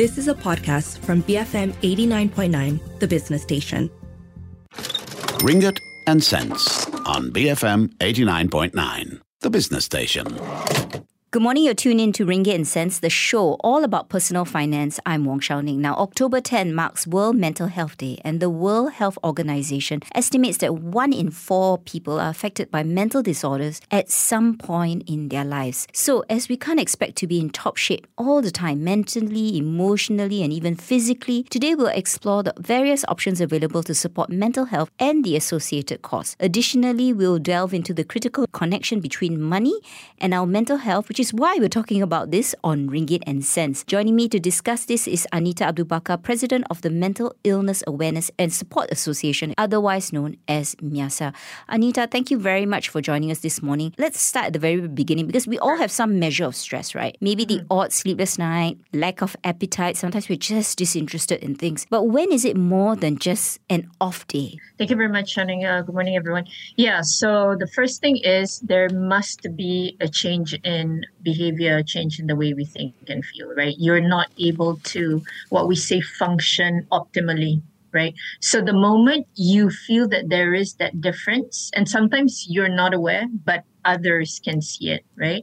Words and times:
This 0.00 0.16
is 0.16 0.28
a 0.28 0.34
podcast 0.34 0.96
from 1.00 1.22
BFM 1.24 1.74
89.9, 1.82 3.00
the 3.00 3.06
business 3.06 3.42
station. 3.42 3.90
Ringgit 5.44 5.78
and 6.06 6.24
Cents 6.24 6.86
on 7.04 7.30
BFM 7.30 7.94
89.9, 7.98 9.20
the 9.40 9.50
business 9.50 9.84
station. 9.84 10.26
Good 11.32 11.42
morning. 11.42 11.62
You're 11.62 11.74
tuned 11.74 12.00
in 12.00 12.12
to 12.14 12.26
Ringgit 12.26 12.56
and 12.56 12.66
Sense, 12.66 12.98
the 12.98 13.08
show 13.08 13.52
all 13.60 13.84
about 13.84 14.08
personal 14.08 14.44
finance. 14.44 14.98
I'm 15.06 15.24
Wong 15.24 15.38
Shao 15.38 15.60
Ning. 15.60 15.80
Now, 15.80 15.94
October 15.94 16.40
10 16.40 16.74
marks 16.74 17.06
World 17.06 17.36
Mental 17.36 17.68
Health 17.68 17.96
Day, 17.98 18.18
and 18.24 18.40
the 18.40 18.50
World 18.50 18.94
Health 18.94 19.16
Organization 19.22 20.00
estimates 20.12 20.58
that 20.58 20.74
one 20.74 21.12
in 21.12 21.30
four 21.30 21.78
people 21.78 22.18
are 22.18 22.30
affected 22.30 22.72
by 22.72 22.82
mental 22.82 23.22
disorders 23.22 23.80
at 23.92 24.10
some 24.10 24.58
point 24.58 25.08
in 25.08 25.28
their 25.28 25.44
lives. 25.44 25.86
So, 25.92 26.24
as 26.28 26.48
we 26.48 26.56
can't 26.56 26.80
expect 26.80 27.14
to 27.18 27.28
be 27.28 27.38
in 27.38 27.50
top 27.50 27.76
shape 27.76 28.08
all 28.18 28.42
the 28.42 28.50
time, 28.50 28.82
mentally, 28.82 29.56
emotionally, 29.56 30.42
and 30.42 30.52
even 30.52 30.74
physically, 30.74 31.44
today 31.44 31.76
we'll 31.76 31.86
explore 31.94 32.42
the 32.42 32.54
various 32.58 33.04
options 33.06 33.40
available 33.40 33.84
to 33.84 33.94
support 33.94 34.30
mental 34.30 34.64
health 34.64 34.90
and 34.98 35.24
the 35.24 35.36
associated 35.36 36.02
costs. 36.02 36.34
Additionally, 36.40 37.12
we'll 37.12 37.38
delve 37.38 37.72
into 37.72 37.94
the 37.94 38.02
critical 38.02 38.48
connection 38.48 38.98
between 38.98 39.40
money 39.40 39.78
and 40.18 40.34
our 40.34 40.44
mental 40.44 40.78
health, 40.78 41.08
which 41.08 41.19
is 41.20 41.34
why 41.34 41.54
we're 41.60 41.68
talking 41.68 42.00
about 42.00 42.30
this 42.30 42.54
on 42.64 42.88
Ringgit 42.88 43.22
and 43.26 43.44
Cents. 43.44 43.84
Joining 43.84 44.16
me 44.16 44.26
to 44.30 44.40
discuss 44.40 44.86
this 44.86 45.06
is 45.06 45.28
Anita 45.34 45.66
Abu 45.66 45.84
Bakar, 45.84 46.16
President 46.16 46.64
of 46.70 46.80
the 46.80 46.88
Mental 46.88 47.34
Illness 47.44 47.84
Awareness 47.86 48.30
and 48.38 48.50
Support 48.50 48.90
Association, 48.90 49.52
otherwise 49.58 50.14
known 50.14 50.38
as 50.48 50.74
MIASA. 50.76 51.34
Anita, 51.68 52.08
thank 52.10 52.30
you 52.30 52.38
very 52.38 52.64
much 52.64 52.88
for 52.88 53.02
joining 53.02 53.30
us 53.30 53.40
this 53.40 53.60
morning. 53.60 53.92
Let's 53.98 54.18
start 54.18 54.46
at 54.46 54.52
the 54.54 54.58
very 54.58 54.88
beginning 54.88 55.26
because 55.26 55.46
we 55.46 55.58
all 55.58 55.76
have 55.76 55.90
some 55.90 56.18
measure 56.18 56.46
of 56.46 56.56
stress, 56.56 56.94
right? 56.94 57.18
Maybe 57.20 57.44
the 57.44 57.66
odd 57.70 57.92
sleepless 57.92 58.38
night, 58.38 58.78
lack 58.94 59.20
of 59.20 59.36
appetite. 59.44 59.98
Sometimes 59.98 60.26
we're 60.30 60.38
just 60.38 60.78
disinterested 60.78 61.44
in 61.44 61.54
things. 61.54 61.86
But 61.90 62.04
when 62.04 62.32
is 62.32 62.46
it 62.46 62.56
more 62.56 62.96
than 62.96 63.18
just 63.18 63.60
an 63.68 63.90
off 64.00 64.26
day? 64.26 64.58
Thank 64.78 64.88
you 64.88 64.96
very 64.96 65.12
much, 65.12 65.28
Shannon. 65.28 65.62
Uh, 65.66 65.82
good 65.82 65.92
morning, 65.92 66.16
everyone. 66.16 66.46
Yeah, 66.76 67.02
so 67.02 67.56
the 67.58 67.66
first 67.66 68.00
thing 68.00 68.16
is 68.24 68.60
there 68.60 68.88
must 68.88 69.46
be 69.54 69.98
a 70.00 70.08
change 70.08 70.54
in 70.64 71.04
behavior, 71.22 71.82
change 71.82 72.18
in 72.18 72.26
the 72.26 72.36
way 72.36 72.54
we 72.54 72.64
think 72.64 72.94
and 73.08 73.24
feel, 73.24 73.52
right? 73.54 73.74
You're 73.78 74.00
not 74.00 74.28
able 74.38 74.76
to, 74.76 75.22
what 75.50 75.68
we 75.68 75.76
say, 75.76 76.00
function 76.00 76.86
optimally, 76.92 77.62
right? 77.92 78.14
So 78.40 78.60
the 78.60 78.72
moment 78.72 79.26
you 79.34 79.70
feel 79.70 80.08
that 80.08 80.28
there 80.28 80.54
is 80.54 80.74
that 80.74 81.00
difference, 81.00 81.70
and 81.74 81.88
sometimes 81.88 82.46
you're 82.48 82.68
not 82.68 82.94
aware, 82.94 83.26
but 83.44 83.64
others 83.84 84.40
can 84.44 84.60
see 84.60 84.90
it, 84.90 85.04
right? 85.16 85.42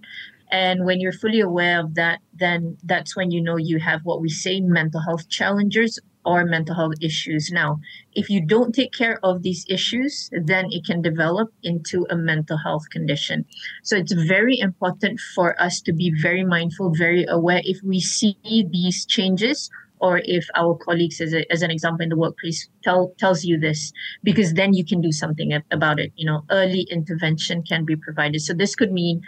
And 0.50 0.86
when 0.86 1.02
you're 1.02 1.12
fully 1.12 1.42
aware 1.42 1.80
of 1.80 1.96
that, 1.96 2.20
then 2.34 2.78
that's 2.84 3.16
when 3.16 3.32
you 3.32 3.42
know 3.42 3.58
you 3.58 3.80
have 3.80 4.02
what 4.04 4.22
we 4.22 4.30
say 4.30 4.62
mental 4.62 5.02
health 5.02 5.28
challenges 5.30 6.00
or 6.28 6.44
mental 6.44 6.76
health 6.76 7.00
issues. 7.00 7.50
Now, 7.52 7.80
if 8.14 8.30
you 8.30 8.46
don't 8.46 8.76
take 8.76 8.92
care 8.92 9.18
of 9.24 9.44
these 9.44 9.66
issues, 9.70 10.30
then 10.34 10.66
it 10.72 10.86
can 10.86 11.02
develop 11.02 11.54
into 11.64 12.06
a 12.10 12.18
mental 12.18 12.58
health 12.58 12.90
condition. 12.92 13.46
So 13.84 13.96
it's 13.96 14.12
very 14.12 14.60
important 14.60 15.22
for 15.34 15.60
us 15.62 15.80
to 15.82 15.94
be 15.94 16.12
very 16.22 16.44
mindful, 16.44 16.94
very 16.94 17.26
aware 17.30 17.62
if 17.64 17.78
we 17.82 18.02
see 18.02 18.36
these 18.44 19.06
changes 19.06 19.70
or 20.00 20.22
if 20.26 20.48
our 20.56 20.76
colleagues 20.76 21.22
as, 21.22 21.34
a, 21.34 21.52
as 21.52 21.62
an 21.62 21.72
example 21.72 22.04
in 22.04 22.10
the 22.10 22.18
workplace 22.18 22.70
tell 22.84 23.14
tells 23.18 23.44
you 23.44 23.58
this 23.60 23.92
because 24.24 24.54
then 24.54 24.74
you 24.74 24.86
can 24.86 25.02
do 25.02 25.12
something 25.12 25.60
about 25.72 26.00
it 26.00 26.12
you 26.16 26.26
know 26.26 26.44
early 26.52 26.86
intervention 26.92 27.64
can 27.64 27.84
be 27.84 27.96
provided 27.96 28.40
so 28.40 28.54
this 28.54 28.76
could 28.76 28.92
mean 28.92 29.22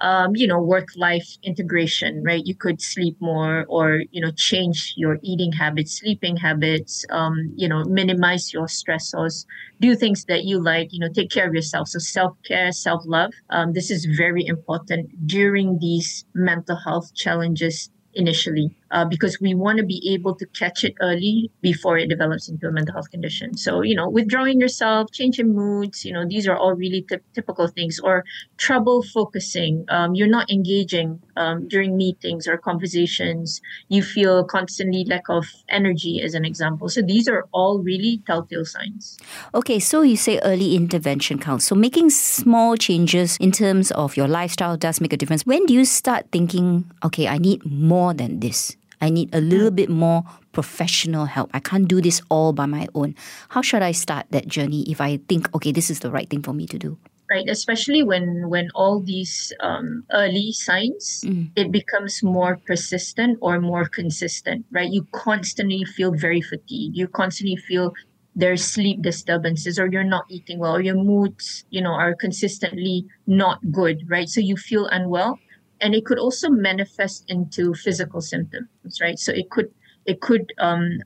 um, 0.00 0.36
you 0.36 0.46
know, 0.46 0.60
work 0.60 0.88
life 0.96 1.26
integration, 1.42 2.22
right? 2.24 2.42
You 2.44 2.54
could 2.54 2.80
sleep 2.82 3.16
more 3.20 3.64
or, 3.68 4.02
you 4.10 4.20
know, 4.20 4.30
change 4.30 4.92
your 4.96 5.18
eating 5.22 5.52
habits, 5.52 5.98
sleeping 6.00 6.36
habits, 6.36 7.04
um, 7.10 7.52
you 7.56 7.68
know, 7.68 7.84
minimize 7.84 8.52
your 8.52 8.66
stressors, 8.66 9.46
do 9.80 9.94
things 9.96 10.24
that 10.26 10.44
you 10.44 10.60
like, 10.62 10.88
you 10.92 11.00
know, 11.00 11.08
take 11.12 11.30
care 11.30 11.46
of 11.48 11.54
yourself. 11.54 11.88
So 11.88 11.98
self 11.98 12.36
care, 12.46 12.72
self 12.72 13.02
love. 13.06 13.32
Um, 13.50 13.72
this 13.72 13.90
is 13.90 14.04
very 14.04 14.46
important 14.46 15.26
during 15.26 15.78
these 15.78 16.24
mental 16.34 16.76
health 16.76 17.14
challenges 17.14 17.90
initially 18.14 18.70
uh, 18.90 19.04
because 19.04 19.40
we 19.40 19.54
want 19.54 19.78
to 19.78 19.84
be 19.84 20.12
able 20.12 20.34
to 20.34 20.46
catch 20.46 20.84
it 20.84 20.94
early 21.00 21.50
before 21.60 21.98
it 21.98 22.08
develops 22.08 22.48
into 22.48 22.68
a 22.68 22.72
mental 22.72 22.94
health 22.94 23.10
condition. 23.10 23.56
So, 23.56 23.82
you 23.82 23.94
know, 23.94 24.08
withdrawing 24.08 24.60
yourself, 24.60 25.10
changing 25.12 25.54
moods, 25.54 26.04
you 26.04 26.12
know, 26.12 26.26
these 26.26 26.46
are 26.46 26.56
all 26.56 26.74
really 26.74 27.02
t- 27.02 27.16
typical 27.34 27.68
things. 27.68 27.98
Or 28.00 28.24
trouble 28.56 29.02
focusing, 29.02 29.84
um, 29.88 30.14
you're 30.14 30.28
not 30.28 30.50
engaging 30.50 31.20
um, 31.36 31.68
during 31.68 31.96
meetings 31.96 32.46
or 32.46 32.56
conversations, 32.56 33.60
you 33.88 34.02
feel 34.02 34.44
constantly 34.44 35.04
lack 35.04 35.28
of 35.28 35.46
energy, 35.68 36.22
as 36.22 36.34
an 36.34 36.44
example. 36.44 36.88
So, 36.88 37.02
these 37.02 37.28
are 37.28 37.46
all 37.52 37.80
really 37.80 38.22
telltale 38.26 38.64
signs. 38.64 39.18
Okay, 39.54 39.78
so 39.78 40.02
you 40.02 40.16
say 40.16 40.38
early 40.44 40.76
intervention 40.76 41.38
counts. 41.38 41.66
So, 41.66 41.74
making 41.74 42.10
small 42.10 42.76
changes 42.76 43.36
in 43.38 43.52
terms 43.52 43.90
of 43.92 44.16
your 44.16 44.28
lifestyle 44.28 44.76
does 44.76 45.00
make 45.00 45.12
a 45.12 45.16
difference. 45.16 45.44
When 45.44 45.66
do 45.66 45.74
you 45.74 45.84
start 45.84 46.26
thinking, 46.32 46.90
okay, 47.04 47.28
I 47.28 47.38
need 47.38 47.64
more 47.64 48.14
than 48.14 48.40
this? 48.40 48.76
I 49.00 49.10
need 49.10 49.34
a 49.34 49.40
little 49.40 49.70
bit 49.70 49.88
more 49.88 50.24
professional 50.52 51.26
help. 51.26 51.50
I 51.52 51.60
can't 51.60 51.86
do 51.86 52.00
this 52.00 52.22
all 52.30 52.52
by 52.52 52.66
my 52.66 52.88
own. 52.94 53.14
How 53.50 53.62
should 53.62 53.82
I 53.82 53.92
start 53.92 54.26
that 54.30 54.48
journey 54.48 54.84
if 54.88 55.00
I 55.00 55.18
think, 55.28 55.54
okay, 55.54 55.72
this 55.72 55.90
is 55.90 56.00
the 56.00 56.10
right 56.10 56.28
thing 56.28 56.42
for 56.42 56.52
me 56.52 56.66
to 56.66 56.78
do? 56.78 56.98
Right, 57.28 57.48
especially 57.48 58.04
when 58.04 58.48
when 58.48 58.70
all 58.76 59.00
these 59.00 59.52
um, 59.58 60.04
early 60.12 60.52
signs, 60.52 61.24
mm. 61.26 61.50
it 61.56 61.72
becomes 61.72 62.22
more 62.22 62.56
persistent 62.66 63.38
or 63.42 63.60
more 63.60 63.86
consistent. 63.88 64.64
Right, 64.70 64.88
you 64.88 65.08
constantly 65.10 65.82
feel 65.84 66.12
very 66.14 66.40
fatigued. 66.40 66.96
You 66.96 67.08
constantly 67.08 67.56
feel 67.56 67.94
there's 68.36 68.62
sleep 68.62 69.02
disturbances 69.02 69.78
or 69.78 69.88
you're 69.88 70.04
not 70.04 70.26
eating 70.28 70.58
well 70.58 70.76
or 70.76 70.82
your 70.82 70.94
moods 70.94 71.64
you 71.70 71.80
know 71.80 71.92
are 71.92 72.14
consistently 72.14 73.06
not 73.26 73.58
good 73.72 74.04
right 74.08 74.28
so 74.28 74.40
you 74.40 74.56
feel 74.56 74.86
unwell 74.92 75.40
and 75.80 75.94
it 75.94 76.04
could 76.04 76.18
also 76.18 76.48
manifest 76.48 77.24
into 77.28 77.74
physical 77.74 78.20
symptoms 78.20 79.00
right 79.00 79.18
so 79.18 79.32
it 79.32 79.50
could 79.50 79.70
it 80.06 80.20
could 80.20 80.52
um 80.58 81.00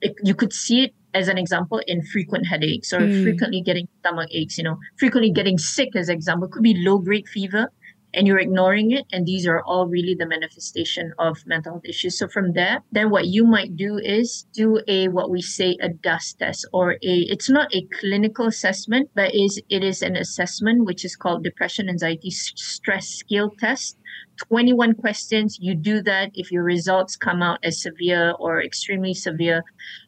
it, 0.00 0.14
you 0.22 0.34
could 0.34 0.52
see 0.52 0.84
it 0.84 0.94
as 1.14 1.28
an 1.28 1.38
example 1.38 1.80
in 1.86 2.02
frequent 2.02 2.46
headaches 2.46 2.92
or 2.92 3.00
mm. 3.00 3.22
frequently 3.22 3.60
getting 3.60 3.88
stomach 4.00 4.28
aches 4.32 4.58
you 4.58 4.64
know 4.64 4.78
frequently 4.98 5.30
getting 5.30 5.58
sick 5.58 5.94
as 5.94 6.08
example 6.08 6.48
could 6.48 6.62
be 6.62 6.74
low 6.78 6.98
grade 6.98 7.28
fever 7.28 7.70
and 8.14 8.26
you're 8.26 8.38
ignoring 8.38 8.90
it 8.92 9.06
and 9.12 9.26
these 9.26 9.46
are 9.46 9.62
all 9.62 9.86
really 9.86 10.14
the 10.14 10.26
manifestation 10.26 11.12
of 11.18 11.44
mental 11.46 11.74
health 11.74 11.84
issues. 11.84 12.18
So 12.18 12.28
from 12.28 12.52
there 12.52 12.80
then 12.92 13.10
what 13.10 13.26
you 13.26 13.44
might 13.44 13.76
do 13.76 13.98
is 13.98 14.46
do 14.52 14.80
a 14.88 15.08
what 15.08 15.30
we 15.30 15.42
say 15.42 15.76
a 15.80 15.88
DASS 15.88 16.34
test 16.34 16.66
or 16.72 16.92
a 16.92 17.14
it's 17.34 17.50
not 17.50 17.74
a 17.74 17.86
clinical 18.00 18.46
assessment 18.46 19.10
but 19.14 19.34
is 19.34 19.60
it 19.68 19.84
is 19.84 20.02
an 20.02 20.16
assessment 20.16 20.84
which 20.84 21.04
is 21.04 21.16
called 21.16 21.44
depression 21.44 21.88
anxiety 21.88 22.30
stress 22.30 23.08
scale 23.08 23.50
test. 23.58 23.96
21 24.48 24.94
questions. 24.94 25.58
You 25.60 25.76
do 25.76 26.02
that. 26.02 26.30
If 26.34 26.50
your 26.50 26.64
results 26.64 27.16
come 27.16 27.40
out 27.40 27.60
as 27.62 27.80
severe 27.80 28.34
or 28.38 28.62
extremely 28.62 29.14
severe 29.14 29.62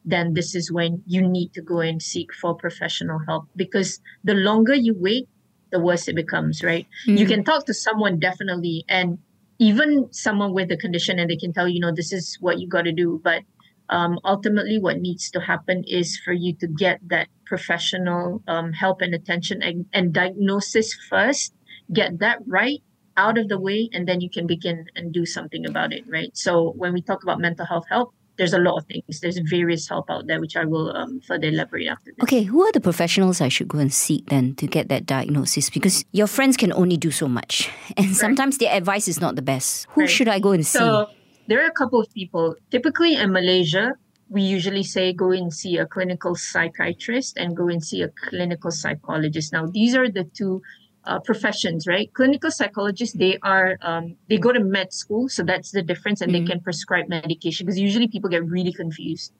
then 0.05 0.33
this 0.33 0.55
is 0.55 0.71
when 0.71 1.03
you 1.05 1.21
need 1.21 1.53
to 1.53 1.61
go 1.61 1.79
and 1.79 2.01
seek 2.01 2.33
for 2.33 2.55
professional 2.55 3.19
help. 3.27 3.47
Because 3.55 3.99
the 4.23 4.33
longer 4.33 4.73
you 4.73 4.93
wait 4.97 5.27
the 5.71 5.79
worse 5.79 6.07
it 6.07 6.15
becomes 6.15 6.63
right? 6.63 6.87
Mm-hmm. 7.07 7.17
you 7.17 7.25
can 7.25 7.43
talk 7.43 7.65
to 7.65 7.73
someone 7.73 8.19
definitely 8.19 8.85
and 8.87 9.17
even 9.59 10.07
someone 10.11 10.53
with 10.53 10.69
the 10.69 10.77
condition 10.77 11.19
and 11.19 11.29
they 11.29 11.35
can 11.35 11.53
tell 11.53 11.67
you, 11.67 11.75
you 11.75 11.79
know 11.79 11.93
this 11.93 12.13
is 12.13 12.37
what 12.39 12.59
you 12.59 12.67
got 12.67 12.83
to 12.83 12.91
do. 12.91 13.19
But 13.23 13.43
um, 13.89 14.19
ultimately 14.25 14.79
what 14.79 14.99
needs 14.99 15.31
to 15.31 15.39
happen 15.39 15.83
is 15.87 16.19
for 16.23 16.33
you 16.33 16.53
to 16.55 16.67
get 16.67 16.99
that 17.07 17.27
professional 17.45 18.43
um, 18.47 18.73
help 18.73 19.01
and 19.01 19.13
attention 19.13 19.63
and, 19.63 19.85
and 19.93 20.13
diagnosis 20.13 20.93
first. 20.93 21.53
Get 21.91 22.19
that 22.19 22.39
right 22.45 22.83
out 23.15 23.37
of 23.37 23.47
the 23.49 23.59
way 23.59 23.89
and 23.93 24.07
then 24.07 24.21
you 24.21 24.29
can 24.29 24.45
begin 24.45 24.85
and 24.95 25.11
do 25.11 25.25
something 25.25 25.65
about 25.65 25.91
it 25.91 26.03
right? 26.07 26.35
So 26.37 26.73
when 26.77 26.93
we 26.93 27.01
talk 27.01 27.23
about 27.23 27.39
mental 27.39 27.65
health 27.65 27.85
help 27.89 28.13
there's 28.37 28.53
a 28.53 28.59
lot 28.59 28.77
of 28.77 28.85
things. 28.85 29.19
There's 29.19 29.37
various 29.39 29.87
help 29.87 30.09
out 30.09 30.27
there 30.27 30.39
which 30.39 30.55
i 30.55 30.65
will 30.65 30.95
um, 30.95 31.21
further 31.21 31.47
elaborate 31.47 31.87
after 31.87 32.11
this. 32.11 32.23
okay 32.23 32.43
who 32.43 32.63
are 32.63 32.71
the 32.71 32.79
professionals 32.79 33.41
i 33.41 33.49
should 33.49 33.67
go 33.67 33.79
and 33.79 33.93
seek 33.93 34.25
then 34.27 34.55
to 34.55 34.67
get 34.67 34.89
that 34.89 35.05
diagnosis? 35.05 35.69
Because 35.69 36.05
your 36.11 36.27
friends 36.27 36.57
can 36.57 36.71
only 36.73 36.97
do 36.97 37.11
so 37.11 37.27
much. 37.27 37.69
And 37.97 38.15
sometimes 38.15 38.57
their 38.57 38.73
advice 38.73 39.07
is 39.07 39.19
not 39.19 39.35
the 39.35 39.41
best. 39.41 39.87
Who 39.91 40.01
right. 40.01 40.09
should 40.09 40.27
i 40.27 40.39
go 40.39 40.51
and 40.51 40.65
see? 40.65 40.77
so 40.79 41.09
there 41.47 41.63
are 41.63 41.67
a 41.67 41.71
couple 41.71 41.99
of 41.99 42.13
people. 42.13 42.55
Typically 42.71 43.15
in 43.15 43.31
malaysia 43.31 43.95
we 44.29 44.41
usually 44.41 44.83
say 44.83 45.13
go 45.13 45.31
and 45.31 45.53
see 45.53 45.77
a 45.77 45.85
clinical 45.85 46.35
psychiatrist 46.35 47.37
and 47.37 47.55
go 47.55 47.69
and 47.69 47.83
see 47.83 48.01
a 48.01 48.09
clinical 48.09 48.71
psychologist. 48.71 49.53
Now 49.53 49.65
these 49.65 49.95
are 49.95 50.09
the 50.09 50.25
two 50.25 50.61
uh, 51.07 51.19
professions, 51.19 51.87
right? 51.87 52.13
Clinical 52.13 52.51
psychologists, 52.51 53.15
they 53.17 53.37
are 53.41 53.77
um, 53.81 54.15
they 54.29 54.37
go 54.37 54.51
to 54.51 54.59
med 54.59 54.93
school, 54.93 55.29
so 55.29 55.41
that's 55.41 55.71
the 55.71 55.81
difference, 55.81 56.21
and 56.21 56.31
mm-hmm. 56.31 56.45
they 56.45 56.51
can 56.51 56.59
prescribe 56.59 57.07
medication 57.07 57.65
because 57.65 57.79
usually 57.79 58.07
people 58.07 58.29
get 58.29 58.45
really 58.45 58.73
confused. 58.73 59.33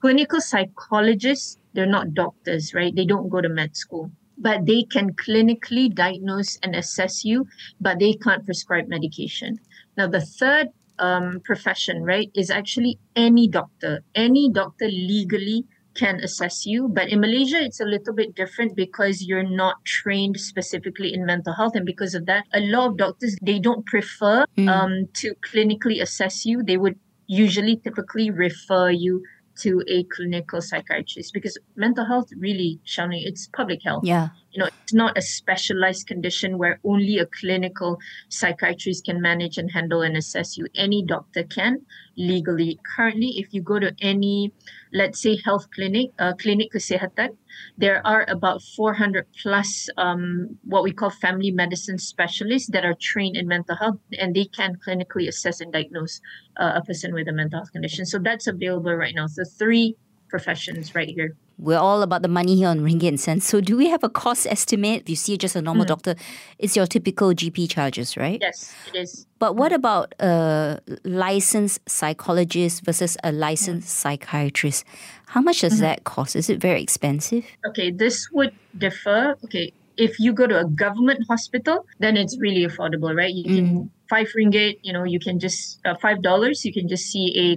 Clinical 0.00 0.40
psychologists, 0.40 1.58
they're 1.72 1.86
not 1.86 2.12
doctors, 2.12 2.74
right? 2.74 2.94
They 2.94 3.06
don't 3.06 3.30
go 3.30 3.40
to 3.40 3.48
med 3.48 3.76
school, 3.76 4.10
but 4.36 4.66
they 4.66 4.82
can 4.82 5.14
clinically 5.14 5.92
diagnose 5.92 6.58
and 6.62 6.76
assess 6.76 7.24
you, 7.24 7.46
but 7.80 7.98
they 7.98 8.12
can't 8.12 8.44
prescribe 8.44 8.88
medication. 8.88 9.58
Now, 9.96 10.08
the 10.08 10.20
third 10.20 10.68
um, 10.98 11.40
profession, 11.44 12.02
right, 12.02 12.30
is 12.34 12.50
actually 12.50 12.98
any 13.16 13.48
doctor. 13.48 14.04
Any 14.14 14.50
doctor 14.50 14.86
legally 14.86 15.64
can 15.96 16.20
assess 16.20 16.66
you. 16.66 16.88
But 16.88 17.08
in 17.08 17.20
Malaysia, 17.20 17.60
it's 17.60 17.80
a 17.80 17.84
little 17.84 18.14
bit 18.14 18.34
different 18.34 18.76
because 18.76 19.22
you're 19.22 19.42
not 19.62 19.76
trained 19.84 20.38
specifically 20.38 21.12
in 21.14 21.24
mental 21.26 21.54
health. 21.54 21.74
And 21.74 21.86
because 21.86 22.14
of 22.14 22.26
that, 22.26 22.44
a 22.52 22.60
lot 22.60 22.90
of 22.90 22.96
doctors, 22.96 23.36
they 23.42 23.58
don't 23.58 23.84
prefer 23.86 24.46
Mm. 24.56 24.68
um, 24.68 25.08
to 25.20 25.34
clinically 25.50 26.00
assess 26.00 26.44
you. 26.44 26.62
They 26.62 26.76
would 26.76 26.96
usually 27.26 27.76
typically 27.76 28.30
refer 28.30 28.90
you 28.90 29.22
to 29.62 29.82
a 29.88 30.04
clinical 30.14 30.60
psychiatrist 30.60 31.32
because 31.32 31.56
mental 31.76 32.04
health 32.04 32.28
really, 32.36 32.78
Shani, 32.86 33.20
it's 33.24 33.48
public 33.48 33.80
health 33.82 34.04
Yeah. 34.04 34.28
You 34.56 34.62
know 34.62 34.70
it's 34.82 34.94
not 34.94 35.18
a 35.18 35.20
specialized 35.20 36.06
condition 36.06 36.56
where 36.56 36.80
only 36.82 37.18
a 37.18 37.26
clinical 37.26 37.98
psychiatrist 38.30 39.04
can 39.04 39.20
manage 39.20 39.58
and 39.58 39.70
handle 39.70 40.00
and 40.00 40.16
assess 40.16 40.56
you. 40.56 40.66
Any 40.74 41.04
doctor 41.04 41.42
can 41.44 41.84
legally. 42.16 42.80
Currently 42.96 43.34
if 43.36 43.52
you 43.52 43.60
go 43.60 43.78
to 43.78 43.94
any 44.00 44.52
let's 44.94 45.20
say 45.20 45.38
health 45.44 45.66
clinic 45.74 46.10
uh, 46.18 46.32
clinic 46.40 46.72
kesihatan 46.72 47.36
there 47.76 48.06
are 48.06 48.24
about 48.28 48.62
400 48.62 49.26
plus 49.42 49.88
um, 49.96 50.58
what 50.64 50.82
we 50.82 50.92
call 50.92 51.10
family 51.10 51.50
medicine 51.50 51.98
specialists 51.98 52.70
that 52.70 52.84
are 52.84 52.96
trained 53.00 53.36
in 53.36 53.46
mental 53.46 53.76
health 53.76 53.98
and 54.18 54.34
they 54.34 54.46
can 54.46 54.76
clinically 54.76 55.28
assess 55.28 55.60
and 55.60 55.72
diagnose 55.72 56.20
uh, 56.58 56.72
a 56.76 56.82
person 56.82 57.12
with 57.12 57.28
a 57.28 57.32
mental 57.32 57.60
health 57.60 57.72
condition. 57.72 58.06
So 58.06 58.18
that's 58.18 58.46
available 58.46 58.94
right 58.94 59.14
now. 59.14 59.26
So 59.26 59.44
three 59.44 59.96
professions 60.28 60.94
right 60.94 61.08
here 61.08 61.36
We're 61.58 61.78
all 61.78 62.02
about 62.02 62.20
the 62.20 62.28
money 62.28 62.54
here 62.56 62.68
on 62.68 62.80
Ringgit 62.80 63.08
and 63.08 63.20
Cents. 63.20 63.46
So, 63.46 63.62
do 63.62 63.76
we 63.78 63.88
have 63.88 64.04
a 64.04 64.10
cost 64.10 64.46
estimate? 64.46 65.02
If 65.02 65.08
you 65.08 65.16
see 65.16 65.38
just 65.38 65.56
a 65.56 65.62
normal 65.62 65.84
hmm. 65.84 65.94
doctor, 65.94 66.14
it's 66.58 66.76
your 66.76 66.86
typical 66.86 67.32
GP 67.32 67.70
charges, 67.70 68.16
right? 68.16 68.38
yes 68.40 68.74
it 68.92 68.96
is 68.98 69.26
But 69.38 69.56
what 69.56 69.72
about 69.72 70.12
a 70.20 70.80
licensed 71.04 71.80
psychologist 71.88 72.84
versus 72.84 73.16
a 73.24 73.32
licensed 73.32 73.88
psychiatrist? 73.88 74.84
How 75.32 75.40
much 75.40 75.60
does 75.64 75.80
that 75.80 76.04
cost? 76.04 76.36
Is 76.36 76.50
it 76.50 76.60
very 76.60 76.82
expensive? 76.82 77.44
okay, 77.68 77.90
this 77.90 78.28
would 78.32 78.52
differ. 78.76 79.36
Okay, 79.44 79.72
if 79.96 80.20
you 80.20 80.32
go 80.32 80.46
to 80.46 80.60
a 80.60 80.68
government 80.68 81.24
hospital, 81.28 81.86
then 81.98 82.16
it's 82.16 82.36
really 82.38 82.66
affordable, 82.66 83.16
right? 83.16 83.32
You 83.32 83.44
can 83.44 83.66
hmm. 83.66 83.95
Five 84.08 84.28
ringgit. 84.36 84.78
You 84.82 84.92
know, 84.92 85.04
you 85.04 85.18
can 85.18 85.38
just 85.38 85.80
uh, 85.84 85.94
five 85.94 86.22
dollars. 86.22 86.64
You 86.64 86.72
can 86.72 86.88
just 86.88 87.06
see 87.06 87.26
a 87.36 87.56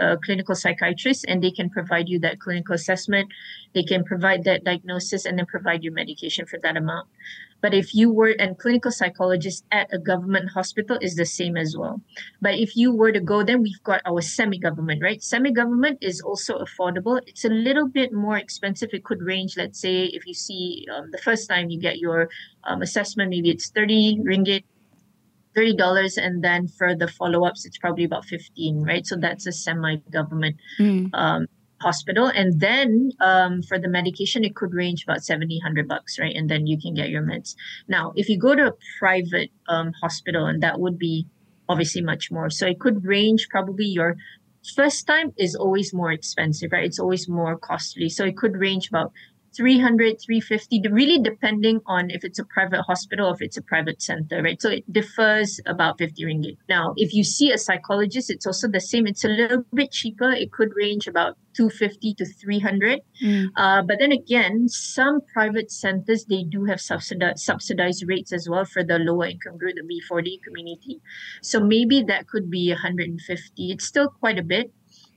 a 0.00 0.16
clinical 0.18 0.54
psychiatrist, 0.54 1.24
and 1.28 1.42
they 1.42 1.50
can 1.50 1.70
provide 1.70 2.08
you 2.08 2.18
that 2.20 2.40
clinical 2.40 2.74
assessment. 2.74 3.28
They 3.74 3.82
can 3.82 4.04
provide 4.04 4.44
that 4.44 4.64
diagnosis, 4.64 5.24
and 5.24 5.38
then 5.38 5.46
provide 5.46 5.84
you 5.84 5.92
medication 5.92 6.46
for 6.46 6.58
that 6.62 6.76
amount. 6.76 7.08
But 7.60 7.74
if 7.74 7.94
you 7.94 8.12
were 8.12 8.34
and 8.38 8.56
clinical 8.58 8.92
psychologist 8.92 9.64
at 9.72 9.92
a 9.92 9.98
government 9.98 10.50
hospital 10.50 10.98
is 11.00 11.16
the 11.16 11.26
same 11.26 11.56
as 11.56 11.76
well. 11.76 12.00
But 12.40 12.54
if 12.54 12.76
you 12.76 12.94
were 12.94 13.10
to 13.10 13.20
go, 13.20 13.42
then 13.42 13.62
we've 13.62 13.82
got 13.82 14.00
our 14.06 14.20
semi-government, 14.20 15.02
right? 15.02 15.22
Semi-government 15.22 15.98
is 16.00 16.20
also 16.20 16.60
affordable. 16.60 17.20
It's 17.26 17.44
a 17.44 17.48
little 17.48 17.88
bit 17.88 18.12
more 18.12 18.38
expensive. 18.38 18.90
It 18.92 19.04
could 19.04 19.22
range, 19.22 19.56
let's 19.56 19.80
say, 19.80 20.04
if 20.04 20.26
you 20.26 20.34
see 20.34 20.86
um, 20.94 21.10
the 21.10 21.18
first 21.18 21.48
time 21.48 21.70
you 21.70 21.80
get 21.80 21.98
your 21.98 22.28
um, 22.64 22.82
assessment, 22.82 23.30
maybe 23.30 23.50
it's 23.50 23.70
30 23.70 24.20
ringgit, 24.20 24.62
$30. 25.58 26.16
And 26.16 26.42
then 26.42 26.68
for 26.68 26.94
the 26.94 27.08
follow-ups, 27.08 27.66
it's 27.66 27.78
probably 27.78 28.04
about 28.04 28.24
15, 28.24 28.82
right? 28.82 29.06
So 29.06 29.16
that's 29.16 29.46
a 29.46 29.52
semi-government 29.52 30.56
um, 31.14 31.46
hospital. 31.80 32.26
And 32.26 32.60
then 32.60 33.12
um, 33.20 33.62
for 33.62 33.78
the 33.78 33.88
medication, 33.88 34.44
it 34.44 34.54
could 34.54 34.74
range 34.74 35.04
about 35.04 35.24
70, 35.24 35.58
100 35.58 35.88
bucks, 35.88 36.18
right? 36.18 36.34
And 36.34 36.48
then 36.48 36.66
you 36.66 36.80
can 36.80 36.94
get 36.94 37.08
your 37.08 37.22
meds. 37.22 37.54
Now, 37.88 38.12
if 38.16 38.28
you 38.28 38.38
go 38.38 38.54
to 38.54 38.68
a 38.68 38.72
private 38.98 39.50
um, 39.68 39.92
hospital, 40.00 40.46
and 40.46 40.62
that 40.62 40.80
would 40.80 40.98
be 40.98 41.26
obviously 41.68 42.02
much 42.02 42.30
more. 42.30 42.50
So 42.50 42.66
it 42.66 42.80
could 42.80 43.04
range 43.04 43.48
probably 43.50 43.84
your 43.84 44.16
first 44.74 45.06
time 45.06 45.32
is 45.36 45.54
always 45.54 45.94
more 45.94 46.12
expensive, 46.12 46.72
right? 46.72 46.84
It's 46.84 46.98
always 46.98 47.28
more 47.28 47.56
costly. 47.56 48.08
So 48.08 48.24
it 48.24 48.36
could 48.36 48.56
range 48.56 48.88
about 48.88 49.12
300 49.58 50.20
350 50.24 50.82
really 50.92 51.18
depending 51.18 51.80
on 51.86 52.10
if 52.10 52.24
it's 52.24 52.38
a 52.38 52.44
private 52.44 52.82
hospital 52.82 53.26
or 53.26 53.34
if 53.34 53.42
it's 53.42 53.56
a 53.56 53.62
private 53.62 54.00
center 54.00 54.40
right? 54.40 54.62
So 54.62 54.70
it 54.70 54.90
differs 54.92 55.60
about 55.66 55.98
50 55.98 56.24
ringgit. 56.24 56.56
Now 56.68 56.94
if 56.96 57.12
you 57.12 57.24
see 57.24 57.50
a 57.50 57.58
psychologist 57.58 58.30
it's 58.30 58.46
also 58.46 58.68
the 58.68 58.80
same. 58.80 59.08
It's 59.08 59.24
a 59.24 59.28
little 59.28 59.64
bit 59.74 59.90
cheaper. 59.90 60.30
It 60.30 60.52
could 60.52 60.70
range 60.76 61.08
about 61.08 61.36
250 61.54 62.14
to 62.14 62.24
300 62.24 63.00
uh, 63.56 63.82
but 63.82 63.98
then 63.98 64.12
again 64.12 64.68
some 64.68 65.20
private 65.32 65.72
centers 65.72 66.24
they 66.26 66.44
do 66.44 66.64
have 66.64 66.80
subsidized 66.80 67.40
subsidized 67.40 68.04
rates 68.06 68.32
as 68.32 68.48
well 68.48 68.64
for 68.64 68.84
the 68.84 69.00
lower 69.00 69.26
income 69.26 69.58
group 69.58 69.74
the 69.74 69.82
b40 69.82 70.40
community. 70.44 71.00
So 71.42 71.58
maybe 71.58 72.04
that 72.04 72.28
could 72.28 72.48
be 72.48 72.70
150 72.70 73.72
it's 73.72 73.84
still 73.84 74.08
quite 74.20 74.38
a 74.38 74.44
bit. 74.44 74.70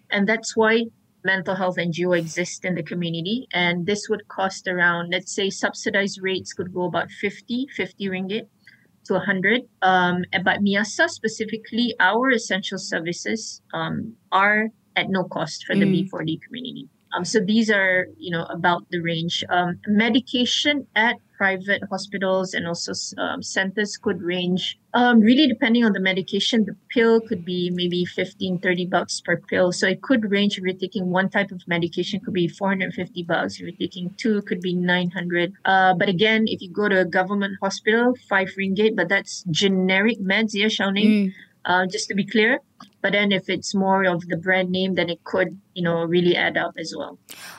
And 0.09 0.27
that's 0.27 0.57
why 0.57 0.87
mental 1.23 1.55
health 1.55 1.77
NGO 1.77 2.17
exist 2.17 2.65
in 2.65 2.75
the 2.75 2.83
community. 2.83 3.47
And 3.53 3.85
this 3.85 4.07
would 4.09 4.27
cost 4.27 4.67
around, 4.67 5.11
let's 5.11 5.33
say, 5.33 5.49
subsidized 5.49 6.19
rates 6.21 6.53
could 6.53 6.73
go 6.73 6.83
about 6.83 7.09
50, 7.11 7.67
50 7.75 8.09
ringgit 8.09 8.47
to 9.05 9.13
100. 9.13 9.61
Um, 9.81 10.23
but 10.43 10.61
MIASA 10.61 11.09
specifically, 11.09 11.95
our 11.99 12.31
essential 12.31 12.77
services 12.77 13.61
um, 13.73 14.15
are 14.31 14.69
at 14.95 15.09
no 15.09 15.23
cost 15.23 15.65
for 15.65 15.75
the 15.75 15.85
B40 15.85 16.41
community. 16.41 16.89
Um, 17.13 17.25
so 17.25 17.39
these 17.39 17.69
are, 17.69 18.07
you 18.17 18.31
know, 18.31 18.43
about 18.45 18.89
the 18.89 18.99
range. 18.99 19.43
Um, 19.49 19.79
medication 19.87 20.87
at 20.95 21.17
private 21.41 21.81
hospitals 21.89 22.53
and 22.53 22.67
also 22.67 22.93
um, 23.17 23.41
centers 23.41 23.97
could 23.97 24.21
range 24.21 24.77
um, 24.93 25.21
really 25.21 25.47
depending 25.47 25.83
on 25.83 25.91
the 25.93 25.99
medication. 25.99 26.65
The 26.65 26.75
pill 26.89 27.19
could 27.19 27.43
be 27.43 27.71
maybe 27.71 28.05
15, 28.05 28.59
30 28.59 28.85
bucks 28.85 29.21
per 29.21 29.37
pill. 29.37 29.71
So 29.71 29.87
it 29.87 30.03
could 30.03 30.29
range 30.29 30.57
if 30.57 30.63
you're 30.63 30.77
taking 30.77 31.09
one 31.09 31.29
type 31.29 31.51
of 31.51 31.67
medication 31.67 32.19
could 32.19 32.35
be 32.35 32.47
450 32.47 33.23
bucks. 33.23 33.55
If 33.55 33.61
you're 33.61 33.71
taking 33.71 34.13
two, 34.17 34.43
could 34.43 34.61
be 34.61 34.75
900. 34.75 35.53
Uh, 35.65 35.95
but 35.95 36.09
again, 36.09 36.45
if 36.45 36.61
you 36.61 36.69
go 36.69 36.87
to 36.87 36.99
a 37.01 37.05
government 37.05 37.57
hospital, 37.59 38.13
five 38.29 38.49
ringgit, 38.55 38.95
but 38.95 39.09
that's 39.09 39.43
generic 39.49 40.19
meds, 40.19 40.51
yeah, 40.53 40.67
Xiaoning? 40.67 41.33
Uh, 41.63 41.85
just 41.85 42.07
to 42.07 42.15
be 42.15 42.25
clear. 42.25 42.59
But 43.01 43.13
then 43.13 43.31
if 43.31 43.49
it's 43.49 43.73
more 43.75 44.03
of 44.05 44.27
the 44.27 44.37
brand 44.37 44.71
name, 44.71 44.95
then 44.95 45.09
it 45.09 45.23
could, 45.23 45.59
you 45.73 45.83
know, 45.83 46.03
really 46.03 46.35
add 46.35 46.57
up 46.57 46.73
as 46.77 46.93
well. 46.97 47.17